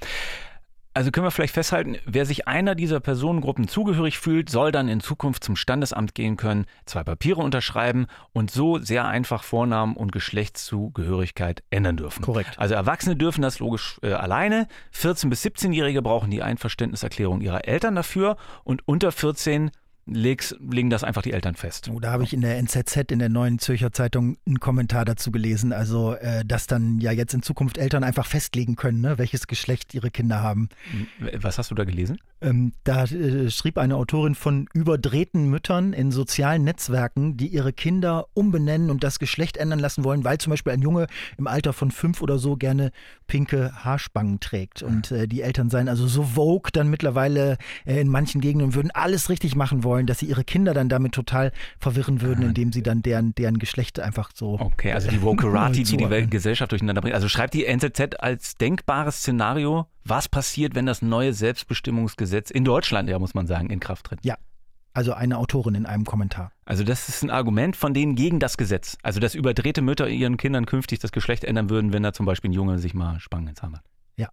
Also 0.95 1.12
können 1.12 1.25
wir 1.25 1.31
vielleicht 1.31 1.53
festhalten, 1.53 1.97
wer 2.06 2.25
sich 2.25 2.47
einer 2.47 2.74
dieser 2.74 3.01
Personengruppen 3.01 3.68
zugehörig 3.68 4.18
fühlt, 4.18 4.50
soll 4.50 4.71
dann 4.71 4.88
in 4.88 5.01
Zukunft 5.01 5.44
zum 5.44 5.57
Standesamt 5.57 6.15
gehen 6.15 6.38
können, 6.38 6.68
zwei 6.86 7.03
Papiere 7.03 7.42
unterschreiben 7.42 8.07
und 8.31 8.50
so 8.50 8.77
sehr 8.77 9.06
einfach 9.06 9.44
Vornamen 9.44 9.97
und 9.97 10.13
Geschlechtszugehörigkeit 10.13 11.63
ändern 11.69 11.97
dürfen. 11.97 12.21
Korrekt. 12.21 12.57
Also 12.57 12.75
Erwachsene 12.75 13.18
dürfen 13.18 13.42
das 13.42 13.59
logisch 13.59 14.00
äh, 14.03 14.13
alleine, 14.13 14.69
14 14.92 15.30
bis 15.30 15.44
17-Jährige 15.44 16.01
brauchen 16.01 16.31
die 16.31 16.42
Einverständniserklärung 16.42 17.41
ihrer 17.41 17.68
Eltern 17.68 17.95
dafür 17.95 18.38
und 18.63 18.88
unter 18.88 19.12
14 19.12 19.71
legst, 20.05 20.55
legen 20.59 20.89
das 20.89 21.03
einfach 21.03 21.21
die 21.21 21.33
Eltern 21.33 21.55
fest. 21.55 21.89
Oh, 21.91 21.99
da 21.99 22.11
habe 22.11 22.23
ich 22.23 22.33
in 22.33 22.41
der 22.41 22.57
NZZ, 22.57 23.11
in 23.11 23.19
der 23.19 23.29
Neuen 23.29 23.59
Zürcher 23.59 23.91
Zeitung, 23.91 24.37
einen 24.45 24.59
Kommentar 24.59 25.05
dazu 25.05 25.31
gelesen. 25.31 25.73
Also, 25.73 26.13
äh, 26.15 26.45
dass 26.45 26.67
dann 26.67 26.99
ja 26.99 27.11
jetzt 27.11 27.33
in 27.33 27.41
Zukunft 27.41 27.77
Eltern 27.77 28.03
einfach 28.03 28.27
festlegen 28.27 28.75
können, 28.75 29.01
ne, 29.01 29.17
welches 29.17 29.47
Geschlecht 29.47 29.93
ihre 29.93 30.12
Kinder 30.12 30.41
haben. 30.41 30.69
Was 31.33 31.57
hast 31.57 31.71
du 31.71 31.75
da 31.75 31.83
gelesen? 31.85 32.19
Ähm, 32.45 32.73
da 32.83 33.03
äh, 33.05 33.49
schrieb 33.49 33.77
eine 33.77 33.95
Autorin 33.95 34.35
von 34.35 34.67
überdrehten 34.73 35.49
Müttern 35.49 35.93
in 35.93 36.11
sozialen 36.11 36.63
Netzwerken, 36.63 37.37
die 37.37 37.47
ihre 37.47 37.73
Kinder 37.73 38.27
umbenennen 38.33 38.89
und 38.89 39.03
das 39.03 39.19
Geschlecht 39.19 39.57
ändern 39.57 39.79
lassen 39.79 40.03
wollen, 40.03 40.23
weil 40.23 40.37
zum 40.37 40.51
Beispiel 40.51 40.73
ein 40.73 40.81
Junge 40.81 41.07
im 41.37 41.47
Alter 41.47 41.73
von 41.73 41.91
fünf 41.91 42.21
oder 42.21 42.37
so 42.37 42.55
gerne 42.55 42.91
pinke 43.27 43.71
Haarspangen 43.83 44.39
trägt. 44.39 44.83
Und 44.83 45.11
äh, 45.11 45.27
die 45.27 45.41
Eltern 45.41 45.69
seien 45.69 45.89
also 45.89 46.07
so 46.07 46.23
vogue 46.23 46.71
dann 46.71 46.89
mittlerweile 46.89 47.57
äh, 47.85 47.99
in 47.99 48.07
manchen 48.07 48.41
Gegenden 48.41 48.67
und 48.67 48.75
würden 48.75 48.91
alles 48.91 49.29
richtig 49.29 49.55
machen 49.55 49.83
wollen 49.83 50.05
dass 50.05 50.19
sie 50.19 50.25
ihre 50.27 50.43
Kinder 50.43 50.73
dann 50.73 50.89
damit 50.89 51.13
total 51.13 51.51
verwirren 51.79 52.21
würden, 52.21 52.43
ah. 52.43 52.47
indem 52.47 52.71
sie 52.71 52.83
dann 52.83 53.01
deren, 53.01 53.33
deren 53.35 53.59
Geschlecht 53.59 53.99
einfach 53.99 54.31
so. 54.33 54.59
Okay, 54.59 54.91
also 54.91 55.09
die 55.09 55.21
Vokerati, 55.21 55.83
die 55.83 55.97
die 55.97 56.29
Gesellschaft 56.29 56.71
durcheinander 56.71 57.01
bringt. 57.01 57.15
Also 57.15 57.27
schreibt 57.27 57.53
die 57.53 57.65
NZZ 57.65 58.19
als 58.19 58.55
denkbares 58.55 59.17
Szenario, 59.17 59.87
was 60.05 60.29
passiert, 60.29 60.75
wenn 60.75 60.85
das 60.85 61.01
neue 61.01 61.33
Selbstbestimmungsgesetz 61.33 62.51
in 62.51 62.63
Deutschland, 62.63 63.09
ja, 63.09 63.19
muss 63.19 63.33
man 63.33 63.47
sagen, 63.47 63.69
in 63.69 63.79
Kraft 63.79 64.05
tritt. 64.05 64.19
Ja, 64.24 64.38
also 64.93 65.13
eine 65.13 65.38
Autorin 65.38 65.75
in 65.75 65.85
einem 65.85 66.05
Kommentar. 66.05 66.53
Also 66.63 66.85
das 66.85 67.09
ist 67.09 67.21
ein 67.21 67.29
Argument 67.29 67.75
von 67.75 67.93
denen 67.93 68.15
gegen 68.15 68.39
das 68.39 68.55
Gesetz. 68.55 68.97
Also 69.03 69.19
dass 69.19 69.35
überdrehte 69.35 69.81
Mütter 69.81 70.07
ihren 70.07 70.38
Kindern 70.38 70.65
künftig 70.65 71.00
das 71.00 71.12
Geschlecht 71.12 71.43
ändern 71.43 71.69
würden, 71.69 71.91
wenn 71.91 72.01
da 72.01 72.13
zum 72.13 72.25
Beispiel 72.25 72.51
ein 72.51 72.53
Junge 72.53 72.79
sich 72.79 72.93
mal 72.93 73.19
Spangen 73.19 73.50
ins 73.50 73.62
Haar 73.62 73.74
hat. 73.74 73.83
Ja. 74.15 74.29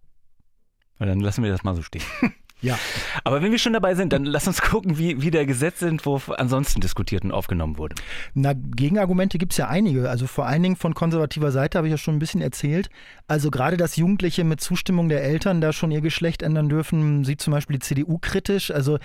Und 0.99 1.07
dann 1.07 1.19
lassen 1.19 1.43
wir 1.43 1.51
das 1.51 1.63
mal 1.63 1.75
so 1.75 1.81
stehen. 1.81 2.03
Ja. 2.63 2.79
Aber 3.25 3.41
wenn 3.41 3.51
wir 3.51 3.59
schon 3.59 3.73
dabei 3.73 3.93
sind, 3.93 4.13
dann 4.13 4.23
lass 4.23 4.47
uns 4.47 4.61
gucken, 4.61 4.97
wie, 4.97 5.21
wie 5.21 5.31
der 5.31 5.45
Gesetzentwurf 5.45 6.29
ansonsten 6.29 6.79
diskutiert 6.79 7.23
und 7.23 7.31
aufgenommen 7.31 7.77
wurde. 7.77 7.95
Na, 8.33 8.53
Gegenargumente 8.53 9.37
gibt 9.37 9.51
es 9.51 9.57
ja 9.57 9.67
einige. 9.67 10.09
Also 10.09 10.27
vor 10.27 10.47
allen 10.47 10.63
Dingen 10.63 10.77
von 10.77 10.93
konservativer 10.93 11.51
Seite 11.51 11.77
habe 11.77 11.87
ich 11.87 11.91
ja 11.91 11.97
schon 11.97 12.15
ein 12.15 12.19
bisschen 12.19 12.41
erzählt. 12.41 12.89
Also 13.27 13.51
gerade, 13.51 13.75
dass 13.75 13.97
Jugendliche 13.97 14.45
mit 14.45 14.61
Zustimmung 14.61 15.09
der 15.09 15.23
Eltern 15.23 15.59
da 15.59 15.73
schon 15.73 15.91
ihr 15.91 16.01
Geschlecht 16.01 16.41
ändern 16.41 16.69
dürfen, 16.69 17.25
sieht 17.25 17.41
zum 17.41 17.51
Beispiel 17.51 17.75
die 17.75 17.85
CDU 17.85 18.17
kritisch. 18.17 18.71
Also 18.71 18.97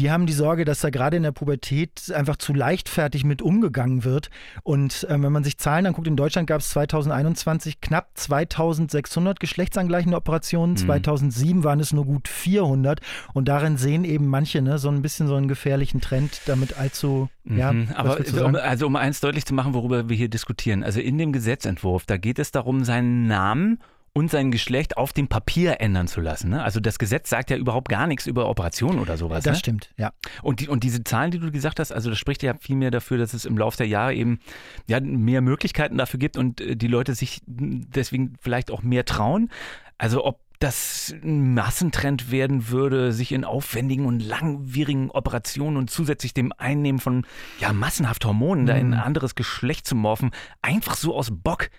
die 0.00 0.10
haben 0.10 0.24
die 0.24 0.32
Sorge, 0.32 0.64
dass 0.64 0.80
da 0.80 0.88
gerade 0.88 1.18
in 1.18 1.22
der 1.22 1.32
Pubertät 1.32 2.10
einfach 2.14 2.36
zu 2.36 2.54
leichtfertig 2.54 3.22
mit 3.22 3.42
umgegangen 3.42 4.02
wird. 4.02 4.30
Und 4.62 5.04
äh, 5.04 5.22
wenn 5.22 5.30
man 5.30 5.44
sich 5.44 5.58
Zahlen 5.58 5.84
anguckt, 5.84 6.08
in 6.08 6.16
Deutschland 6.16 6.46
gab 6.48 6.62
es 6.62 6.70
2021 6.70 7.82
knapp 7.82 8.08
2600 8.14 9.38
geschlechtsangleichende 9.38 10.16
Operationen, 10.16 10.72
mhm. 10.72 10.78
2007 10.78 11.64
waren 11.64 11.80
es 11.80 11.92
nur 11.92 12.06
gut 12.06 12.28
400. 12.28 13.00
Und 13.34 13.48
darin 13.48 13.76
sehen 13.76 14.04
eben 14.04 14.26
manche 14.26 14.62
ne, 14.62 14.78
so 14.78 14.88
ein 14.88 15.02
bisschen 15.02 15.28
so 15.28 15.34
einen 15.34 15.48
gefährlichen 15.48 16.00
Trend, 16.00 16.40
damit 16.46 16.78
allzu. 16.78 17.28
Mhm. 17.44 17.58
Ja, 17.58 17.74
aber 17.94 18.20
um, 18.42 18.56
also 18.56 18.86
um 18.86 18.96
eins 18.96 19.20
deutlich 19.20 19.44
zu 19.44 19.52
machen, 19.52 19.74
worüber 19.74 20.08
wir 20.08 20.16
hier 20.16 20.30
diskutieren. 20.30 20.82
Also 20.82 21.00
in 21.00 21.18
dem 21.18 21.30
Gesetzentwurf, 21.32 22.06
da 22.06 22.16
geht 22.16 22.38
es 22.38 22.52
darum, 22.52 22.84
seinen 22.84 23.26
Namen 23.26 23.80
und 24.12 24.30
sein 24.30 24.50
Geschlecht 24.50 24.96
auf 24.96 25.12
dem 25.12 25.28
Papier 25.28 25.80
ändern 25.80 26.08
zu 26.08 26.20
lassen. 26.20 26.50
Ne? 26.50 26.62
Also 26.62 26.80
das 26.80 26.98
Gesetz 26.98 27.30
sagt 27.30 27.50
ja 27.50 27.56
überhaupt 27.56 27.88
gar 27.88 28.06
nichts 28.06 28.26
über 28.26 28.48
Operationen 28.48 28.98
oder 28.98 29.16
sowas. 29.16 29.44
Das 29.44 29.54
ne? 29.54 29.58
stimmt, 29.58 29.90
ja. 29.96 30.12
Und, 30.42 30.60
die, 30.60 30.68
und 30.68 30.82
diese 30.82 31.04
Zahlen, 31.04 31.30
die 31.30 31.38
du 31.38 31.50
gesagt 31.52 31.78
hast, 31.78 31.92
also 31.92 32.10
das 32.10 32.18
spricht 32.18 32.42
ja 32.42 32.54
viel 32.54 32.76
mehr 32.76 32.90
dafür, 32.90 33.18
dass 33.18 33.34
es 33.34 33.44
im 33.44 33.56
Laufe 33.56 33.76
der 33.76 33.86
Jahre 33.86 34.14
eben 34.14 34.40
ja, 34.88 34.98
mehr 35.00 35.40
Möglichkeiten 35.42 35.96
dafür 35.96 36.18
gibt 36.18 36.36
und 36.36 36.60
äh, 36.60 36.76
die 36.76 36.88
Leute 36.88 37.14
sich 37.14 37.40
deswegen 37.46 38.34
vielleicht 38.40 38.70
auch 38.70 38.82
mehr 38.82 39.04
trauen. 39.04 39.48
Also 39.96 40.24
ob 40.24 40.40
das 40.58 41.14
ein 41.22 41.54
Massentrend 41.54 42.30
werden 42.30 42.68
würde, 42.68 43.12
sich 43.12 43.32
in 43.32 43.44
aufwendigen 43.44 44.04
und 44.04 44.20
langwierigen 44.20 45.10
Operationen 45.10 45.78
und 45.78 45.90
zusätzlich 45.90 46.34
dem 46.34 46.52
Einnehmen 46.58 47.00
von 47.00 47.26
ja 47.60 47.72
massenhaft 47.72 48.24
Hormonen 48.24 48.64
mhm. 48.64 48.66
da 48.66 48.74
in 48.74 48.86
ein 48.92 48.98
mhm. 48.98 49.06
anderes 49.06 49.34
Geschlecht 49.34 49.86
zu 49.86 49.94
morphen, 49.94 50.32
einfach 50.62 50.96
so 50.96 51.16
aus 51.16 51.30
Bock 51.32 51.70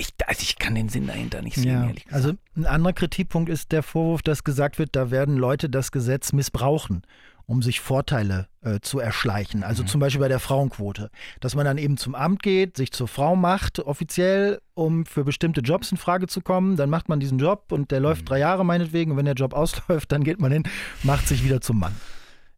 ich, 0.00 0.14
also 0.26 0.42
ich 0.42 0.58
kann 0.58 0.74
den 0.74 0.88
Sinn 0.88 1.06
dahinter 1.06 1.42
nicht 1.42 1.56
sehen, 1.56 1.72
ja, 1.72 1.86
ehrlich 1.86 2.04
gesagt. 2.04 2.24
Also 2.24 2.36
ein 2.56 2.66
anderer 2.66 2.92
Kritikpunkt 2.92 3.50
ist 3.50 3.72
der 3.72 3.82
Vorwurf, 3.82 4.22
dass 4.22 4.44
gesagt 4.44 4.78
wird, 4.78 4.96
da 4.96 5.10
werden 5.10 5.36
Leute 5.36 5.68
das 5.68 5.92
Gesetz 5.92 6.32
missbrauchen, 6.32 7.02
um 7.46 7.62
sich 7.62 7.80
Vorteile 7.80 8.48
äh, 8.62 8.80
zu 8.80 8.98
erschleichen. 8.98 9.62
Also 9.62 9.82
mhm. 9.82 9.88
zum 9.88 10.00
Beispiel 10.00 10.20
bei 10.20 10.28
der 10.28 10.40
Frauenquote. 10.40 11.10
Dass 11.40 11.54
man 11.54 11.64
dann 11.64 11.78
eben 11.78 11.96
zum 11.96 12.14
Amt 12.14 12.42
geht, 12.42 12.76
sich 12.76 12.92
zur 12.92 13.08
Frau 13.08 13.36
macht, 13.36 13.78
offiziell, 13.80 14.60
um 14.74 15.04
für 15.04 15.24
bestimmte 15.24 15.60
Jobs 15.60 15.92
in 15.92 15.98
Frage 15.98 16.26
zu 16.26 16.40
kommen. 16.40 16.76
Dann 16.76 16.90
macht 16.90 17.08
man 17.08 17.20
diesen 17.20 17.38
Job 17.38 17.70
und 17.70 17.90
der 17.90 18.00
läuft 18.00 18.22
mhm. 18.22 18.26
drei 18.26 18.38
Jahre 18.38 18.64
meinetwegen. 18.64 19.12
Und 19.12 19.16
wenn 19.18 19.26
der 19.26 19.34
Job 19.34 19.52
ausläuft, 19.54 20.12
dann 20.12 20.24
geht 20.24 20.40
man 20.40 20.52
hin, 20.52 20.62
macht 21.02 21.28
sich 21.28 21.44
wieder 21.44 21.60
zum 21.60 21.78
Mann. 21.78 21.94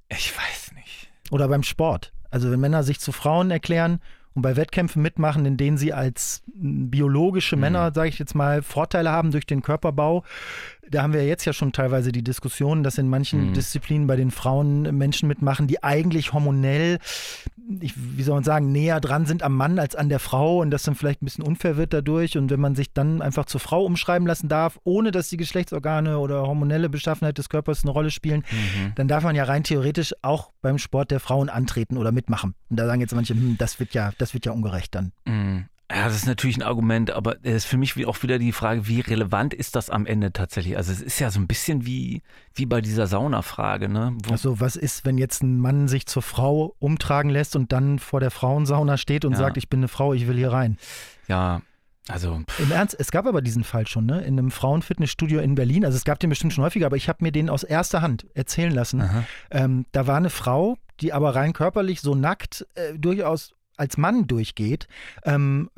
Ich 0.08 0.36
weiß 0.36 0.72
nicht. 0.74 1.10
Oder 1.30 1.48
beim 1.48 1.62
Sport. 1.62 2.12
Also 2.30 2.50
wenn 2.50 2.60
Männer 2.60 2.82
sich 2.82 3.00
zu 3.00 3.12
Frauen 3.12 3.50
erklären 3.50 4.00
und 4.34 4.42
bei 4.42 4.56
Wettkämpfen 4.56 5.02
mitmachen, 5.02 5.44
in 5.46 5.56
denen 5.56 5.76
sie 5.76 5.92
als 5.92 6.42
biologische 6.46 7.56
Männer, 7.56 7.90
mhm. 7.90 7.94
sage 7.94 8.08
ich 8.08 8.18
jetzt 8.18 8.34
mal, 8.34 8.62
Vorteile 8.62 9.10
haben 9.10 9.30
durch 9.30 9.46
den 9.46 9.62
Körperbau, 9.62 10.24
da 10.90 11.02
haben 11.02 11.12
wir 11.12 11.26
jetzt 11.26 11.44
ja 11.44 11.52
schon 11.52 11.72
teilweise 11.72 12.12
die 12.12 12.22
Diskussion, 12.22 12.82
dass 12.82 12.98
in 12.98 13.08
manchen 13.08 13.48
mhm. 13.48 13.52
Disziplinen 13.54 14.06
bei 14.06 14.16
den 14.16 14.30
Frauen 14.30 14.82
Menschen 14.96 15.28
mitmachen, 15.28 15.66
die 15.66 15.82
eigentlich 15.82 16.32
hormonell, 16.32 16.98
ich, 17.80 17.94
wie 17.96 18.22
soll 18.22 18.34
man 18.34 18.44
sagen, 18.44 18.72
näher 18.72 19.00
dran 19.00 19.24
sind 19.24 19.42
am 19.42 19.56
Mann 19.56 19.78
als 19.78 19.94
an 19.94 20.08
der 20.08 20.18
Frau 20.18 20.58
und 20.60 20.70
das 20.70 20.82
dann 20.82 20.94
vielleicht 20.94 21.22
ein 21.22 21.26
bisschen 21.26 21.44
unfair 21.44 21.76
wird 21.76 21.92
dadurch. 21.92 22.36
Und 22.36 22.50
wenn 22.50 22.60
man 22.60 22.74
sich 22.74 22.92
dann 22.92 23.22
einfach 23.22 23.46
zur 23.46 23.60
Frau 23.60 23.84
umschreiben 23.84 24.26
lassen 24.26 24.48
darf, 24.48 24.80
ohne 24.84 25.12
dass 25.12 25.28
die 25.28 25.36
Geschlechtsorgane 25.36 26.18
oder 26.18 26.42
hormonelle 26.42 26.88
Beschaffenheit 26.88 27.38
des 27.38 27.48
Körpers 27.48 27.84
eine 27.84 27.92
Rolle 27.92 28.10
spielen, 28.10 28.44
mhm. 28.50 28.92
dann 28.96 29.08
darf 29.08 29.22
man 29.22 29.36
ja 29.36 29.44
rein 29.44 29.64
theoretisch 29.64 30.14
auch 30.22 30.52
beim 30.60 30.78
Sport 30.78 31.10
der 31.10 31.20
Frauen 31.20 31.48
antreten 31.48 31.96
oder 31.96 32.12
mitmachen. 32.12 32.54
Und 32.68 32.78
da 32.78 32.86
sagen 32.86 33.00
jetzt 33.00 33.14
manche, 33.14 33.34
hm, 33.34 33.56
das 33.56 33.78
wird 33.78 33.94
ja, 33.94 34.12
das 34.18 34.34
wird 34.34 34.46
ja 34.46 34.52
ungerecht 34.52 34.94
dann. 34.94 35.12
Mhm. 35.26 35.66
Ja, 36.02 36.08
das 36.08 36.16
ist 36.16 36.26
natürlich 36.26 36.56
ein 36.56 36.64
Argument, 36.64 37.12
aber 37.12 37.36
es 37.44 37.58
ist 37.58 37.64
für 37.66 37.76
mich 37.76 38.04
auch 38.08 38.24
wieder 38.24 38.40
die 38.40 38.50
Frage, 38.50 38.88
wie 38.88 38.98
relevant 38.98 39.54
ist 39.54 39.76
das 39.76 39.88
am 39.88 40.04
Ende 40.04 40.32
tatsächlich? 40.32 40.76
Also 40.76 40.90
es 40.90 41.00
ist 41.00 41.20
ja 41.20 41.30
so 41.30 41.38
ein 41.38 41.46
bisschen 41.46 41.86
wie, 41.86 42.22
wie 42.54 42.66
bei 42.66 42.80
dieser 42.80 43.06
Sauna-Frage, 43.06 43.88
ne? 43.88 44.16
also 44.28 44.58
was 44.58 44.74
ist, 44.74 45.04
wenn 45.04 45.16
jetzt 45.16 45.44
ein 45.44 45.60
Mann 45.60 45.86
sich 45.86 46.06
zur 46.06 46.22
Frau 46.22 46.74
umtragen 46.80 47.30
lässt 47.30 47.54
und 47.54 47.70
dann 47.70 48.00
vor 48.00 48.18
der 48.18 48.32
Frauensauna 48.32 48.96
steht 48.96 49.24
und 49.24 49.34
ja. 49.34 49.38
sagt, 49.38 49.56
ich 49.56 49.68
bin 49.68 49.78
eine 49.78 49.86
Frau, 49.86 50.12
ich 50.12 50.26
will 50.26 50.36
hier 50.36 50.50
rein? 50.50 50.76
Ja, 51.28 51.62
also. 52.08 52.42
Im 52.58 52.72
Ernst, 52.72 52.96
es 52.98 53.12
gab 53.12 53.26
aber 53.26 53.40
diesen 53.40 53.62
Fall 53.62 53.86
schon, 53.86 54.06
ne? 54.06 54.22
In 54.22 54.36
einem 54.36 54.50
Frauenfitnessstudio 54.50 55.38
in 55.38 55.54
Berlin. 55.54 55.84
Also 55.84 55.96
es 55.96 56.04
gab 56.04 56.18
den 56.18 56.30
bestimmt 56.30 56.52
schon 56.52 56.64
häufiger, 56.64 56.86
aber 56.86 56.96
ich 56.96 57.08
habe 57.08 57.22
mir 57.22 57.30
den 57.30 57.48
aus 57.48 57.62
erster 57.62 58.02
Hand 58.02 58.26
erzählen 58.34 58.72
lassen. 58.72 59.08
Ähm, 59.52 59.86
da 59.92 60.08
war 60.08 60.16
eine 60.16 60.30
Frau, 60.30 60.78
die 61.00 61.12
aber 61.12 61.36
rein 61.36 61.52
körperlich 61.52 62.00
so 62.00 62.16
nackt 62.16 62.66
äh, 62.74 62.98
durchaus 62.98 63.54
als 63.82 63.98
Mann 63.98 64.26
durchgeht, 64.28 64.86
ähm, 65.24 65.68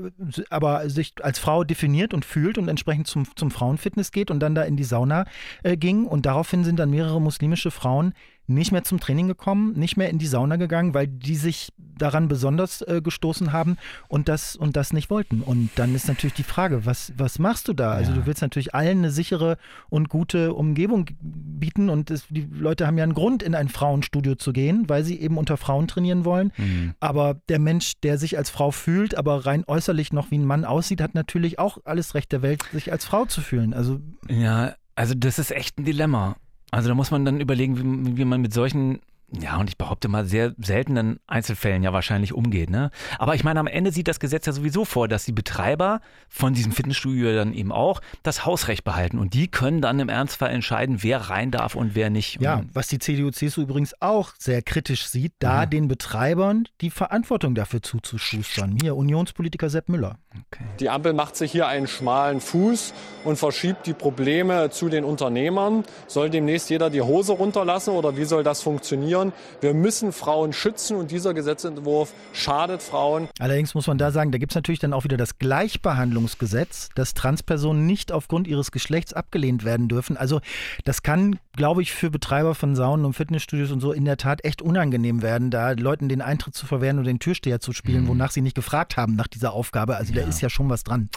aber 0.51 0.89
sich 0.91 1.15
als 1.23 1.39
Frau 1.39 1.65
definiert 1.65 2.13
und 2.13 2.25
fühlt 2.25 2.59
und 2.59 2.69
entsprechend 2.69 3.07
zum, 3.07 3.27
zum 3.35 3.51
Frauenfitness 3.51 4.13
geht 4.13 4.31
und 4.31 4.41
dann 4.41 4.55
da 4.55 4.63
in 4.63 4.77
die 4.77 4.85
Sauna 4.85 5.25
äh, 5.63 5.77
ging. 5.77 6.05
Und 6.07 6.27
daraufhin 6.27 6.65
sind 6.65 6.79
dann 6.79 6.91
mehrere 6.91 7.21
muslimische 7.21 7.71
Frauen 7.71 8.13
nicht 8.47 8.73
mehr 8.73 8.85
zum 8.85 9.01
Training 9.01 9.29
gekommen, 9.29 9.73
nicht 9.73 9.97
mehr 9.97 10.11
in 10.11 10.19
die 10.19 10.27
Sauna 10.27 10.57
gegangen, 10.57 10.93
weil 10.95 11.07
die 11.07 11.37
sich 11.37 11.73
daran 11.79 12.29
besonders 12.29 12.83
äh, 12.83 13.01
gestoßen 13.03 13.53
haben 13.53 13.77
und 14.09 14.29
das, 14.29 14.57
und 14.57 14.77
das 14.77 14.93
nicht 14.93 15.11
wollten. 15.11 15.41
Und 15.41 15.71
dann 15.77 15.95
ist 15.95 16.09
natürlich 16.09 16.35
die 16.35 16.43
Frage, 16.43 16.85
was, 16.85 17.13
was 17.17 17.39
machst 17.39 17.69
du 17.69 17.73
da? 17.73 17.93
Also 17.93 18.13
ja. 18.13 18.19
Du 18.19 18.27
willst 18.27 18.43
natürlich 18.43 18.75
allen 18.75 18.99
eine 18.99 19.11
sichere 19.11 19.57
und 19.89 20.09
gute 20.09 20.53
Umgebung 20.53 21.09
bieten 21.21 21.89
und 21.89 22.11
es, 22.11 22.27
die 22.29 22.49
Leute 22.53 22.87
haben 22.87 22.99
ja 22.99 23.05
einen 23.05 23.15
Grund, 23.15 23.43
in 23.43 23.55
ein 23.55 23.69
Frauenstudio 23.69 24.35
zu 24.35 24.53
gehen, 24.53 24.89
weil 24.89 25.05
sie 25.05 25.19
eben 25.21 25.39
unter 25.39 25.57
Frauen 25.57 25.89
trainieren 25.89 26.25
wollen. 26.25 26.53
Mhm. 26.57 26.95
Aber 27.01 27.41
der 27.49 27.59
Mensch, 27.59 27.95
der 28.03 28.19
sich 28.19 28.37
als 28.37 28.51
Frau 28.51 28.71
fühlt, 28.71 29.17
aber 29.17 29.47
rein 29.47 29.65
äußerlich 29.67 30.13
noch 30.13 30.31
wie 30.31 30.39
ein 30.39 30.45
Mann 30.45 30.65
aussieht, 30.65 31.01
hat 31.01 31.15
natürlich 31.15 31.59
auch 31.59 31.79
alles 31.85 32.15
Recht 32.15 32.33
der 32.33 32.43
Welt, 32.43 32.65
sich 32.73 32.93
als 32.93 33.05
Frau 33.05 33.25
zu 33.25 33.41
fühlen. 33.41 33.73
Also 33.73 34.01
ja, 34.29 34.75
also 34.97 35.15
das 35.15 35.39
ist 35.39 35.51
echt 35.51 35.79
ein 35.79 35.85
Dilemma. 35.85 36.37
Also 36.75 36.89
da 36.89 36.97
muss 36.97 37.13
man 37.13 37.25
dann 37.25 37.41
überlegen, 37.41 37.79
wie, 37.79 38.17
wie 38.17 38.25
man 38.25 38.41
mit 38.41 38.53
solchen 38.53 38.99
ja, 39.41 39.57
und 39.57 39.69
ich 39.69 39.79
behaupte 39.79 40.09
mal, 40.09 40.27
sehr 40.27 40.55
seltenen 40.59 41.19
Einzelfällen 41.27 41.83
ja 41.83 41.93
wahrscheinlich 41.93 42.33
umgeht. 42.33 42.71
Ne? 42.71 42.91
Aber 43.19 43.35
ich 43.35 43.45
meine, 43.45 43.61
am 43.61 43.67
Ende 43.67 43.91
sieht 43.91 44.09
das 44.09 44.21
Gesetz 44.21 44.47
ja 44.47 44.53
sowieso 44.53 44.85
vor, 44.85 45.09
dass 45.09 45.25
die 45.25 45.33
Betreiber 45.33 46.01
von 46.29 46.55
diesem 46.55 46.73
Fitnessstudio 46.73 47.35
dann 47.35 47.53
eben 47.53 47.73
auch 47.73 48.01
das 48.23 48.45
Hausrecht 48.45 48.85
behalten. 48.85 49.19
Und 49.19 49.35
die 49.35 49.49
können 49.49 49.81
dann 49.81 49.99
im 49.99 50.09
Ernstfall 50.09 50.51
entscheiden, 50.51 51.03
wer 51.03 51.31
rein 51.31 51.51
darf 51.51 51.75
und 51.75 51.95
wer 51.95 52.11
nicht. 52.11 52.41
Ja, 52.41 52.63
was 52.73 52.89
die 52.89 52.99
CDU-CSU 52.99 53.63
übrigens 53.63 53.95
auch 54.01 54.33
sehr 54.39 54.63
kritisch 54.63 55.07
sieht, 55.07 55.33
da 55.39 55.61
ja. 55.61 55.67
den 55.67 55.89
Betreibern 55.89 56.69
die 56.81 56.91
Verantwortung 56.91 57.55
dafür 57.55 57.83
zuzuschustern. 57.83 58.79
Hier, 58.81 58.97
Unionspolitiker 58.97 59.71
Sepp 59.71 59.89
Müller. 59.89 60.19
Okay. 60.31 60.65
Die 60.81 60.91
Ampel 60.91 61.13
macht 61.13 61.37
sich 61.37 61.53
hier 61.53 61.67
einen 61.67 61.87
schmalen 61.87 62.41
Fuß 62.41 62.93
und 63.25 63.37
verschiebt 63.37 63.87
die 63.87 63.95
Probleme 63.95 64.71
zu 64.71 64.89
den 64.89 65.05
Unternehmern. 65.05 65.85
Soll 66.07 66.31
demnächst 66.31 66.71
jeder 66.71 66.91
die 66.91 67.03
Hose 67.03 67.33
runterlassen 67.33 67.95
oder 67.95 68.17
wie 68.17 68.25
soll 68.25 68.43
das 68.43 68.63
funktionieren? 68.63 69.14
Frauen. 69.15 69.33
Wir 69.61 69.75
müssen 69.75 70.13
Frauen 70.13 70.53
schützen 70.53 70.97
und 70.97 71.11
dieser 71.11 71.35
Gesetzentwurf 71.35 72.13
schadet 72.33 72.83
Frauen. 72.83 73.29
Allerdings 73.39 73.75
muss 73.75 73.87
man 73.87 73.99
da 73.99 74.11
sagen, 74.11 74.33
da 74.33 74.39
gibt 74.39 74.53
es 74.53 74.57
natürlich 74.57 74.81
dann 74.81 74.93
auch 74.93 75.05
wieder 75.05 75.17
das 75.17 75.39
Gleichbehandlungsgesetz, 75.39 76.89
dass 76.95 77.15
Transpersonen 77.15 77.87
nicht 77.87 78.13
aufgrund 78.13 78.47
ihres 78.47 78.71
Geschlechts 78.73 79.13
abgelehnt 79.13 79.65
werden 79.65 79.89
dürfen. 79.89 80.17
Also 80.17 80.41
das 80.85 81.03
kann, 81.03 81.39
glaube 81.57 81.83
ich, 81.83 81.93
für 81.93 82.11
Betreiber 82.11 82.55
von 82.55 82.75
Saunen 82.75 83.05
und 83.05 83.15
Fitnessstudios 83.15 83.71
und 83.71 83.81
so 83.81 83.93
in 83.93 84.05
der 84.05 84.17
Tat 84.17 84.45
echt 84.45 84.63
unangenehm 84.63 85.23
werden, 85.23 85.51
da 85.51 85.73
Leuten 85.73 86.09
den 86.09 86.21
Eintritt 86.21 86.55
zu 86.55 86.67
verwehren 86.67 86.99
und 86.99 87.05
den 87.05 87.19
Türsteher 87.19 87.61
zu 87.61 87.73
spielen, 87.73 88.05
mhm. 88.05 88.09
wonach 88.09 88.31
sie 88.31 88.41
nicht 88.41 88.57
gefragt 88.57 88.97
haben 88.97 89.15
nach 89.15 89.29
dieser 89.29 89.53
Aufgabe. 89.53 89.97
Also 89.97 90.13
ja. 90.13 90.23
da 90.23 90.29
ist 90.29 90.41
ja 90.41 90.51
schon 90.51 90.69
was 90.69 90.85
dran. 90.85 91.09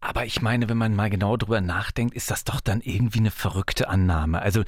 Aber 0.00 0.26
ich 0.26 0.42
meine, 0.42 0.68
wenn 0.68 0.76
man 0.76 0.94
mal 0.94 1.08
genau 1.08 1.38
drüber 1.38 1.62
nachdenkt, 1.62 2.14
ist 2.14 2.30
das 2.30 2.44
doch 2.44 2.60
dann 2.60 2.82
irgendwie 2.82 3.20
eine 3.20 3.30
verrückte 3.30 3.88
Annahme. 3.88 4.42
Also 4.42 4.62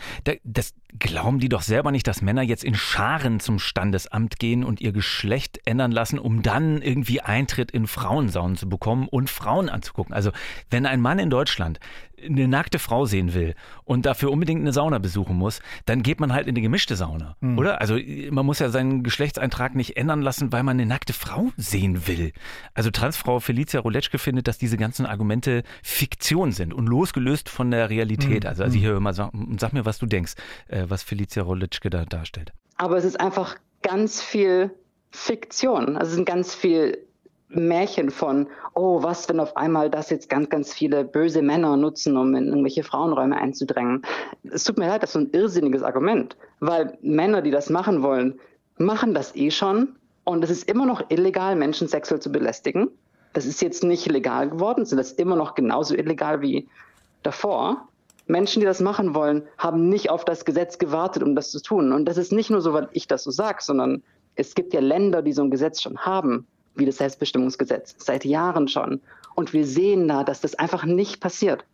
das 0.45 0.73
glauben 0.99 1.41
die 1.41 1.51
doch 1.51 1.61
selber 1.61 1.91
nicht, 1.91 2.07
dass 2.07 2.23
Männer 2.23 2.41
jetzt 2.41 2.65
in 2.65 2.75
Scharen 2.75 3.39
zum 3.39 3.59
Standesamt 3.59 4.39
gehen 4.39 4.65
und 4.65 4.81
ihr 4.81 4.93
Geschlecht 4.93 5.61
ändern 5.67 5.93
lassen, 5.93 6.19
um 6.19 6.43
dann 6.43 6.81
irgendwie 6.81 7.21
Eintritt 7.21 7.71
in 7.71 7.87
Frauensaunen 7.87 8.57
zu 8.57 8.67
bekommen 8.67 9.09
und 9.09 9.29
Frauen 9.29 9.69
anzugucken. 9.69 10.15
Also 10.15 10.31
wenn 10.71 10.87
ein 10.87 11.03
Mann 11.03 11.19
in 11.19 11.29
Deutschland 11.29 11.81
eine 12.25 12.49
nackte 12.49 12.79
Frau 12.79 13.05
sehen 13.07 13.35
will 13.35 13.55
und 13.85 14.07
dafür 14.07 14.31
unbedingt 14.31 14.61
eine 14.61 14.73
Sauna 14.73 14.99
besuchen 14.99 15.37
muss, 15.37 15.61
dann 15.85 16.03
geht 16.03 16.21
man 16.21 16.33
halt 16.33 16.47
in 16.47 16.55
eine 16.55 16.63
gemischte 16.63 16.97
Sauna, 16.97 17.37
mhm. 17.41 17.59
oder? 17.59 17.81
Also 17.81 17.99
man 18.31 18.47
muss 18.47 18.59
ja 18.59 18.69
seinen 18.69 19.03
Geschlechtseintrag 19.03 19.75
nicht 19.75 19.97
ändern 19.97 20.23
lassen, 20.23 20.53
weil 20.53 20.63
man 20.63 20.77
eine 20.77 20.87
nackte 20.87 21.13
Frau 21.13 21.51
sehen 21.57 22.07
will. 22.07 22.33
Also 22.75 22.91
Transfrau 22.91 23.41
Felicia 23.41 23.81
Roletschke 23.81 24.19
findet, 24.19 24.49
dass 24.49 24.59
diese 24.59 24.77
ganzen 24.77 25.07
Argumente 25.07 25.63
Fiktion 25.83 26.53
sind 26.53 26.73
und 26.73 26.87
losgelöst 26.87 27.49
von 27.49 27.71
der 27.71 27.91
Realität. 27.91 28.45
Mhm. 28.45 28.49
Also, 28.49 28.65
also 28.65 28.79
hier 28.79 28.99
mal 29.01 29.15
sag, 29.15 29.33
sag 29.59 29.73
mir, 29.73 29.85
was 29.85 29.99
du 29.99 30.07
denkst, 30.07 30.35
äh, 30.69 30.85
was 30.89 31.03
Felicia 31.03 31.43
Roletschke 31.43 31.91
da 31.91 32.05
darstellt. 32.05 32.53
Aber 32.77 32.97
es 32.97 33.05
ist 33.05 33.21
einfach 33.21 33.57
ganz 33.83 34.23
viel 34.23 34.71
Fiktion. 35.11 35.97
Also 35.97 36.11
es 36.11 36.15
sind 36.17 36.27
ganz 36.27 36.55
viel 36.55 37.06
Märchen 37.49 38.11
von, 38.11 38.49
oh, 38.75 39.03
was, 39.03 39.29
wenn 39.29 39.41
auf 39.41 39.57
einmal 39.57 39.89
das 39.89 40.11
jetzt 40.11 40.29
ganz, 40.29 40.49
ganz 40.49 40.73
viele 40.73 41.05
böse 41.05 41.43
Männer 41.43 41.77
nutzen, 41.77 42.17
um 42.17 42.35
in 42.35 42.49
irgendwelche 42.49 42.83
Frauenräume 42.83 43.37
einzudrängen. 43.37 44.03
Es 44.51 44.65
tut 44.65 44.79
mir 44.79 44.89
leid, 44.89 45.03
das 45.03 45.11
ist 45.11 45.15
so 45.15 45.21
ein 45.21 45.31
irrsinniges 45.31 45.83
Argument, 45.83 46.37
weil 46.61 46.99
Männer, 47.03 47.43
die 47.43 47.53
das 47.53 47.71
machen 47.71 48.03
wollen, 48.03 48.41
machen 48.79 49.15
das 49.15 49.35
eh 49.37 49.51
schon 49.51 49.97
und 50.25 50.43
es 50.43 50.51
ist 50.51 50.69
immer 50.69 50.87
noch 50.87 51.09
illegal, 51.09 51.55
Menschen 51.55 51.87
sexuell 51.87 52.21
zu 52.21 52.33
belästigen. 52.33 52.91
Das 53.33 53.47
ist 53.47 53.63
jetzt 53.63 53.85
nicht 53.85 54.07
legal 54.07 54.51
geworden, 54.51 54.85
sondern 54.85 55.05
das 55.05 55.13
ist 55.13 55.21
immer 55.21 55.37
noch 55.37 55.55
genauso 55.55 55.95
illegal 55.95 56.41
wie 56.41 56.69
davor. 57.23 57.89
Menschen, 58.27 58.61
die 58.61 58.67
das 58.67 58.81
machen 58.81 59.15
wollen, 59.15 59.43
haben 59.57 59.89
nicht 59.89 60.11
auf 60.11 60.25
das 60.25 60.45
Gesetz 60.45 60.79
gewartet, 60.79 61.23
um 61.23 61.37
das 61.37 61.53
zu 61.53 61.61
tun. 61.61 61.93
Und 61.93 62.07
das 62.07 62.17
ist 62.17 62.33
nicht 62.33 62.51
nur 62.51 62.61
so, 62.61 62.73
weil 62.73 62.89
ich 62.93 63.07
das 63.07 63.23
so 63.23 63.31
sage, 63.31 63.59
sondern 63.63 64.03
es 64.35 64.55
gibt 64.55 64.75
ja 64.75 64.81
Länder, 64.81 65.23
die 65.23 65.33
so 65.33 65.43
ein 65.43 65.51
Gesetz 65.51 65.81
schon 65.81 65.99
haben, 65.99 66.47
wie 66.77 66.87
das 66.87 66.99
Selbstbestimmungsgesetz, 66.99 67.97
seit 67.99 68.25
Jahren 68.25 68.69
schon. 68.69 69.01
Und 69.35 69.53
wir 69.53 69.67
sehen 69.67 70.09
da, 70.09 70.25
dass 70.25 70.41
das 70.41 70.55
einfach 70.55 70.85
nicht 70.85 71.21
passiert. 71.21 71.65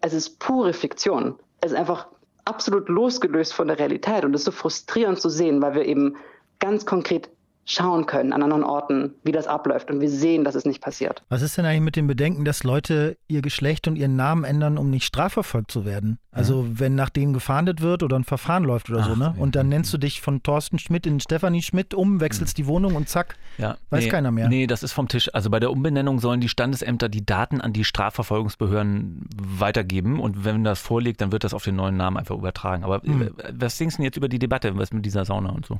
Es 0.00 0.12
ist 0.12 0.38
pure 0.38 0.72
Fiktion. 0.72 1.36
Es 1.60 1.72
ist 1.72 1.78
einfach 1.78 2.08
absolut 2.44 2.88
losgelöst 2.88 3.54
von 3.54 3.68
der 3.68 3.78
Realität. 3.78 4.24
Und 4.24 4.34
es 4.34 4.42
ist 4.42 4.46
so 4.46 4.52
frustrierend 4.52 5.20
zu 5.20 5.28
sehen, 5.28 5.62
weil 5.62 5.74
wir 5.74 5.84
eben 5.84 6.16
ganz 6.58 6.86
konkret 6.86 7.30
schauen 7.66 8.06
können 8.06 8.32
an 8.32 8.42
anderen 8.42 8.64
Orten, 8.64 9.14
wie 9.24 9.32
das 9.32 9.46
abläuft 9.46 9.90
und 9.90 10.00
wir 10.00 10.10
sehen, 10.10 10.44
dass 10.44 10.54
es 10.54 10.64
nicht 10.64 10.82
passiert. 10.82 11.22
Was 11.28 11.42
ist 11.42 11.56
denn 11.56 11.64
eigentlich 11.64 11.80
mit 11.80 11.96
dem 11.96 12.06
Bedenken, 12.06 12.44
dass 12.44 12.62
Leute 12.62 13.16
ihr 13.26 13.42
Geschlecht 13.42 13.88
und 13.88 13.96
ihren 13.96 14.16
Namen 14.16 14.44
ändern, 14.44 14.76
um 14.76 14.90
nicht 14.90 15.04
strafverfolgt 15.04 15.70
zu 15.70 15.84
werden? 15.84 16.18
Also 16.30 16.62
ja. 16.62 16.68
wenn 16.80 16.94
nach 16.94 17.10
denen 17.10 17.32
gefahndet 17.32 17.80
wird 17.80 18.02
oder 18.02 18.18
ein 18.18 18.24
Verfahren 18.24 18.64
läuft 18.64 18.90
oder 18.90 19.00
Ach, 19.00 19.08
so, 19.08 19.16
ne? 19.16 19.34
Und 19.38 19.56
dann 19.56 19.68
nennst 19.68 19.94
du 19.94 19.98
dich 19.98 20.20
von 20.20 20.42
Thorsten 20.42 20.78
Schmidt 20.78 21.06
in 21.06 21.20
Stefanie 21.20 21.62
Schmidt 21.62 21.94
um, 21.94 22.20
wechselst 22.20 22.58
die 22.58 22.66
Wohnung 22.66 22.96
und 22.96 23.08
zack, 23.08 23.36
ja, 23.56 23.76
weiß 23.90 24.04
nee, 24.04 24.10
keiner 24.10 24.30
mehr. 24.30 24.48
Nee, 24.48 24.66
das 24.66 24.82
ist 24.82 24.92
vom 24.92 25.08
Tisch. 25.08 25.32
Also 25.32 25.48
bei 25.48 25.60
der 25.60 25.70
Umbenennung 25.70 26.18
sollen 26.18 26.40
die 26.40 26.48
Standesämter 26.48 27.08
die 27.08 27.24
Daten 27.24 27.60
an 27.60 27.72
die 27.72 27.84
Strafverfolgungsbehörden 27.84 29.28
weitergeben 29.40 30.20
und 30.20 30.44
wenn 30.44 30.64
das 30.64 30.80
vorliegt, 30.80 31.20
dann 31.20 31.32
wird 31.32 31.44
das 31.44 31.54
auf 31.54 31.64
den 31.64 31.76
neuen 31.76 31.96
Namen 31.96 32.16
einfach 32.16 32.36
übertragen. 32.36 32.84
Aber 32.84 33.00
hm. 33.02 33.30
was 33.52 33.78
denkst 33.78 33.96
du 33.96 33.98
denn 33.98 34.04
jetzt 34.04 34.16
über 34.16 34.28
die 34.28 34.38
Debatte, 34.38 34.76
was 34.76 34.92
mit 34.92 35.06
dieser 35.06 35.24
Sauna 35.24 35.50
und 35.50 35.66
so? 35.66 35.78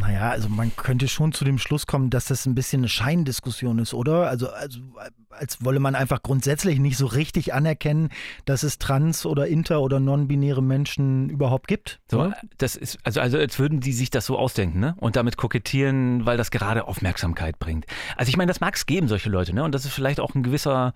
Naja, 0.00 0.30
also 0.30 0.48
man 0.48 0.74
könnte 0.76 1.08
schon 1.08 1.32
zu 1.32 1.44
dem 1.44 1.58
Schluss 1.58 1.86
kommen, 1.86 2.10
dass 2.10 2.26
das 2.26 2.46
ein 2.46 2.54
bisschen 2.54 2.80
eine 2.80 2.88
Scheindiskussion 2.88 3.78
ist, 3.78 3.94
oder? 3.94 4.28
Also, 4.28 4.48
also 4.50 4.80
als 5.30 5.64
wolle 5.64 5.80
man 5.80 5.94
einfach 5.94 6.22
grundsätzlich 6.22 6.78
nicht 6.78 6.96
so 6.96 7.06
richtig 7.06 7.54
anerkennen, 7.54 8.10
dass 8.44 8.62
es 8.62 8.78
trans- 8.78 9.26
oder 9.26 9.46
inter- 9.46 9.80
oder 9.80 10.00
non-binäre 10.00 10.62
Menschen 10.62 11.28
überhaupt 11.30 11.68
gibt. 11.68 12.00
So, 12.10 12.32
das 12.58 12.76
ist, 12.76 12.98
also, 13.04 13.20
also 13.20 13.38
als 13.38 13.58
würden 13.58 13.80
die 13.80 13.92
sich 13.92 14.10
das 14.10 14.26
so 14.26 14.38
ausdenken, 14.38 14.80
ne? 14.80 14.94
Und 14.98 15.16
damit 15.16 15.36
kokettieren, 15.36 16.26
weil 16.26 16.36
das 16.36 16.50
gerade 16.50 16.86
Aufmerksamkeit 16.86 17.58
bringt. 17.58 17.86
Also 18.16 18.28
ich 18.28 18.36
meine, 18.36 18.48
das 18.48 18.60
mag 18.60 18.74
es 18.74 18.86
geben, 18.86 19.08
solche 19.08 19.30
Leute, 19.30 19.54
ne? 19.54 19.64
Und 19.64 19.74
das 19.74 19.84
ist 19.84 19.92
vielleicht 19.92 20.20
auch 20.20 20.34
ein 20.34 20.42
gewisser 20.42 20.94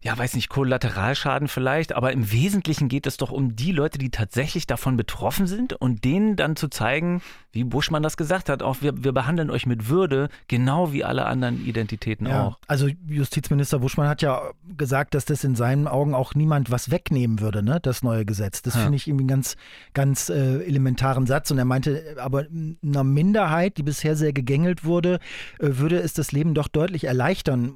ja, 0.00 0.16
weiß 0.16 0.34
nicht, 0.34 0.48
Kollateralschaden 0.48 1.48
vielleicht, 1.48 1.92
aber 1.92 2.12
im 2.12 2.30
Wesentlichen 2.30 2.88
geht 2.88 3.06
es 3.06 3.16
doch 3.16 3.32
um 3.32 3.56
die 3.56 3.72
Leute, 3.72 3.98
die 3.98 4.10
tatsächlich 4.10 4.66
davon 4.68 4.96
betroffen 4.96 5.48
sind 5.48 5.72
und 5.72 6.04
denen 6.04 6.36
dann 6.36 6.54
zu 6.54 6.68
zeigen, 6.68 7.20
wie 7.50 7.64
Buschmann 7.64 8.04
das 8.04 8.16
gesagt 8.16 8.48
hat, 8.48 8.62
auch 8.62 8.76
wir, 8.80 9.02
wir 9.02 9.12
behandeln 9.12 9.50
euch 9.50 9.66
mit 9.66 9.88
Würde, 9.88 10.28
genau 10.46 10.92
wie 10.92 11.02
alle 11.02 11.26
anderen 11.26 11.66
Identitäten 11.66 12.28
ja, 12.28 12.44
auch. 12.44 12.58
Also 12.68 12.88
Justizminister 13.08 13.80
Buschmann 13.80 14.06
hat 14.06 14.22
ja 14.22 14.52
gesagt, 14.76 15.14
dass 15.14 15.24
das 15.24 15.42
in 15.42 15.56
seinen 15.56 15.88
Augen 15.88 16.14
auch 16.14 16.36
niemand 16.36 16.70
was 16.70 16.92
wegnehmen 16.92 17.40
würde, 17.40 17.64
ne, 17.64 17.80
das 17.80 18.02
neue 18.04 18.24
Gesetz. 18.24 18.62
Das 18.62 18.74
ja. 18.74 18.82
finde 18.82 18.96
ich 18.96 19.08
irgendwie 19.08 19.22
einen 19.22 19.28
ganz, 19.28 19.56
ganz 19.94 20.28
äh, 20.28 20.62
elementaren 20.64 21.26
Satz. 21.26 21.50
Und 21.50 21.58
er 21.58 21.64
meinte, 21.64 22.16
aber 22.20 22.46
einer 22.84 23.02
Minderheit, 23.02 23.78
die 23.78 23.82
bisher 23.82 24.14
sehr 24.14 24.32
gegängelt 24.32 24.84
wurde, 24.84 25.18
äh, 25.58 25.66
würde 25.78 25.98
es 25.98 26.12
das 26.12 26.30
Leben 26.30 26.54
doch 26.54 26.68
deutlich 26.68 27.04
erleichtern. 27.04 27.72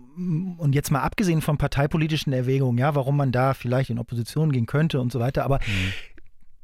Und 0.58 0.74
jetzt 0.74 0.92
mal 0.92 1.00
abgesehen 1.00 1.40
von 1.40 1.58
parteipolitischen 1.58 2.11
Erwägungen, 2.32 2.78
ja, 2.78 2.94
warum 2.94 3.16
man 3.16 3.32
da 3.32 3.54
vielleicht 3.54 3.90
in 3.90 3.98
Opposition 3.98 4.52
gehen 4.52 4.66
könnte 4.66 5.00
und 5.00 5.12
so 5.12 5.20
weiter, 5.20 5.44
aber 5.44 5.58
mhm 5.66 5.92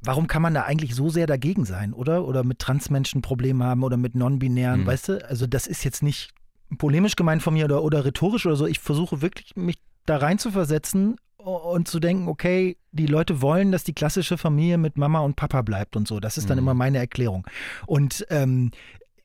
warum 0.00 0.26
kann 0.26 0.42
man 0.42 0.54
da 0.54 0.62
eigentlich 0.62 0.94
so 0.94 1.10
sehr 1.10 1.26
dagegen 1.26 1.64
sein, 1.64 1.92
oder? 1.92 2.24
Oder 2.26 2.44
mit 2.44 2.58
Transmenschen 2.58 3.22
Probleme 3.22 3.64
haben 3.64 3.82
oder 3.82 3.96
mit 3.96 4.14
Non-Binären, 4.14 4.82
mhm. 4.82 4.86
weißt 4.86 5.08
du? 5.08 5.28
Also 5.28 5.46
das 5.46 5.66
ist 5.66 5.84
jetzt 5.84 6.02
nicht 6.02 6.30
polemisch 6.76 7.16
gemeint 7.16 7.42
von 7.42 7.54
mir 7.54 7.64
oder, 7.64 7.82
oder 7.82 8.04
rhetorisch 8.04 8.46
oder 8.46 8.56
so. 8.56 8.66
Ich 8.66 8.78
versuche 8.78 9.22
wirklich, 9.22 9.56
mich 9.56 9.78
da 10.06 10.18
rein 10.18 10.38
zu 10.38 10.50
versetzen 10.50 11.16
und 11.36 11.88
zu 11.88 12.00
denken, 12.00 12.28
okay, 12.28 12.76
die 12.92 13.06
Leute 13.06 13.40
wollen, 13.42 13.72
dass 13.72 13.84
die 13.84 13.94
klassische 13.94 14.38
Familie 14.38 14.78
mit 14.78 14.96
Mama 14.96 15.20
und 15.20 15.36
Papa 15.36 15.62
bleibt 15.62 15.96
und 15.96 16.06
so. 16.06 16.20
Das 16.20 16.36
ist 16.36 16.50
dann 16.50 16.58
mhm. 16.58 16.64
immer 16.64 16.74
meine 16.74 16.98
Erklärung. 16.98 17.46
Und 17.86 18.26
ähm, 18.30 18.70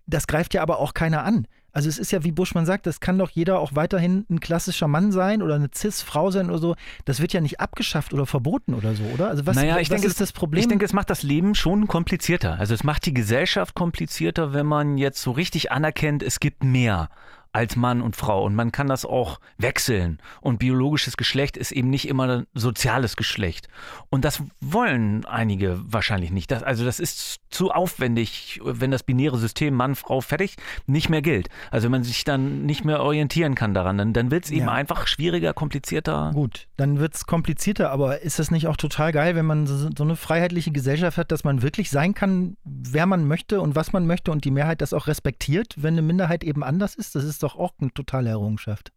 das 0.06 0.28
greift 0.28 0.54
ja 0.54 0.62
aber 0.62 0.80
auch 0.80 0.94
keiner 0.94 1.24
an. 1.24 1.48
Also 1.74 1.90
es 1.90 1.98
ist 1.98 2.12
ja, 2.12 2.24
wie 2.24 2.32
Buschmann 2.32 2.68
sagt, 2.68 2.86
das 2.86 3.00
kann 3.00 3.18
doch 3.18 3.32
jeder 3.32 3.60
auch 3.60 3.72
weiterhin 3.74 4.26
ein 4.30 4.40
klassischer 4.40 4.88
Mann 4.88 5.12
sein 5.12 5.42
oder 5.42 5.56
eine 5.56 5.70
Cis-Frau 5.74 6.30
sein 6.30 6.50
oder 6.50 6.60
so. 6.60 6.76
Das 7.06 7.20
wird 7.20 7.34
ja 7.34 7.42
nicht 7.42 7.60
abgeschafft 7.60 8.14
oder 8.14 8.28
verboten 8.28 8.76
oder 8.76 8.94
so, 8.94 9.04
oder? 9.06 9.30
Also 9.30 9.48
was, 9.48 9.56
naja, 9.56 9.80
ich 9.80 9.90
was 9.90 9.96
denke, 9.96 10.08
ist 10.08 10.22
das 10.22 10.32
Problem? 10.32 10.62
Ich 10.62 10.68
denke, 10.68 10.86
es 10.86 10.94
macht 10.94 11.10
das 11.10 11.24
Leben 11.24 11.56
schon 11.56 11.88
komplizierter. 11.88 12.60
Also 12.60 12.76
es 12.76 12.84
macht 12.84 13.08
die 13.08 13.14
Gesellschaft 13.14 13.74
komplizierter, 13.74 14.54
wenn 14.54 14.68
man 14.68 15.00
jetzt 15.00 15.22
so 15.24 15.32
richtig 15.32 15.72
anerkennt, 15.72 16.22
es 16.22 16.40
gibt 16.40 16.64
mehr 16.64 17.10
als 17.54 17.76
Mann 17.76 18.02
und 18.02 18.16
Frau. 18.16 18.44
Und 18.44 18.56
man 18.56 18.72
kann 18.72 18.88
das 18.88 19.06
auch 19.06 19.40
wechseln. 19.58 20.20
Und 20.42 20.58
biologisches 20.58 21.18
Geschlecht 21.18 21.56
ist 21.56 21.72
eben 21.72 21.90
nicht 21.90 22.08
immer 22.08 22.44
soziales 22.56 23.16
Geschlecht. 23.16 23.70
Und 24.10 24.26
das 24.26 24.42
wollen 24.60 25.24
einige 25.26 25.80
wahrscheinlich 25.86 26.32
nicht. 26.32 26.50
Das, 26.50 26.64
also 26.64 26.84
das 26.84 27.00
ist 27.00 27.42
zu 27.52 27.72
aufwendig, 27.72 28.60
wenn 28.64 28.90
das 28.90 29.04
binäre 29.04 29.38
System 29.38 29.76
Mann, 29.76 29.94
Frau 29.94 30.20
fertig 30.22 30.56
nicht 30.88 31.10
mehr 31.10 31.22
gilt. 31.22 31.50
Also 31.70 31.86
wenn 31.86 31.92
man 31.92 32.04
sich 32.04 32.24
dann 32.24 32.66
nicht 32.66 32.86
mehr 32.86 33.02
orientieren 33.02 33.54
kann 33.54 33.76
daran, 33.76 34.00
dann, 34.00 34.14
dann 34.14 34.32
wird 34.32 34.46
es 34.46 34.52
eben 34.52 34.66
ja. 34.66 34.72
einfach 34.72 35.06
schwieriger, 35.06 35.54
komplizierter. 35.54 36.32
Gut, 36.34 36.68
dann 36.76 37.00
wird 37.00 37.14
es 37.14 37.28
komplizierter, 37.28 37.92
aber 37.92 38.22
ist 38.22 38.40
das 38.40 38.50
nicht 38.50 38.66
auch 38.66 38.78
total 38.78 39.12
geil, 39.12 39.36
wenn 39.36 39.46
man 39.46 39.68
so, 39.68 39.90
so 39.96 40.04
eine 40.04 40.16
freiheitliche 40.16 40.72
Gesellschaft 40.72 41.20
hat, 41.20 41.32
dass 41.32 41.44
man 41.44 41.62
wirklich 41.62 41.92
sein 41.92 42.16
kann, 42.16 42.58
wer 42.64 43.06
man 43.06 43.28
möchte 43.28 43.62
und 43.62 43.76
was 43.76 43.94
man 43.94 44.08
möchte 44.08 44.32
und 44.32 44.44
die 44.44 44.52
Mehrheit 44.52 44.82
das 44.82 44.94
auch 44.94 45.06
respektiert, 45.06 45.76
wenn 45.78 45.94
eine 45.94 46.02
Minderheit 46.02 46.44
eben 46.44 46.64
anders 46.64 46.96
ist? 46.96 47.14
Das 47.14 47.24
ist 47.24 47.43
doch 47.44 47.56
auch 47.56 47.74
eine 47.80 47.94
totale 47.94 48.30
Errungenschaft. 48.30 48.92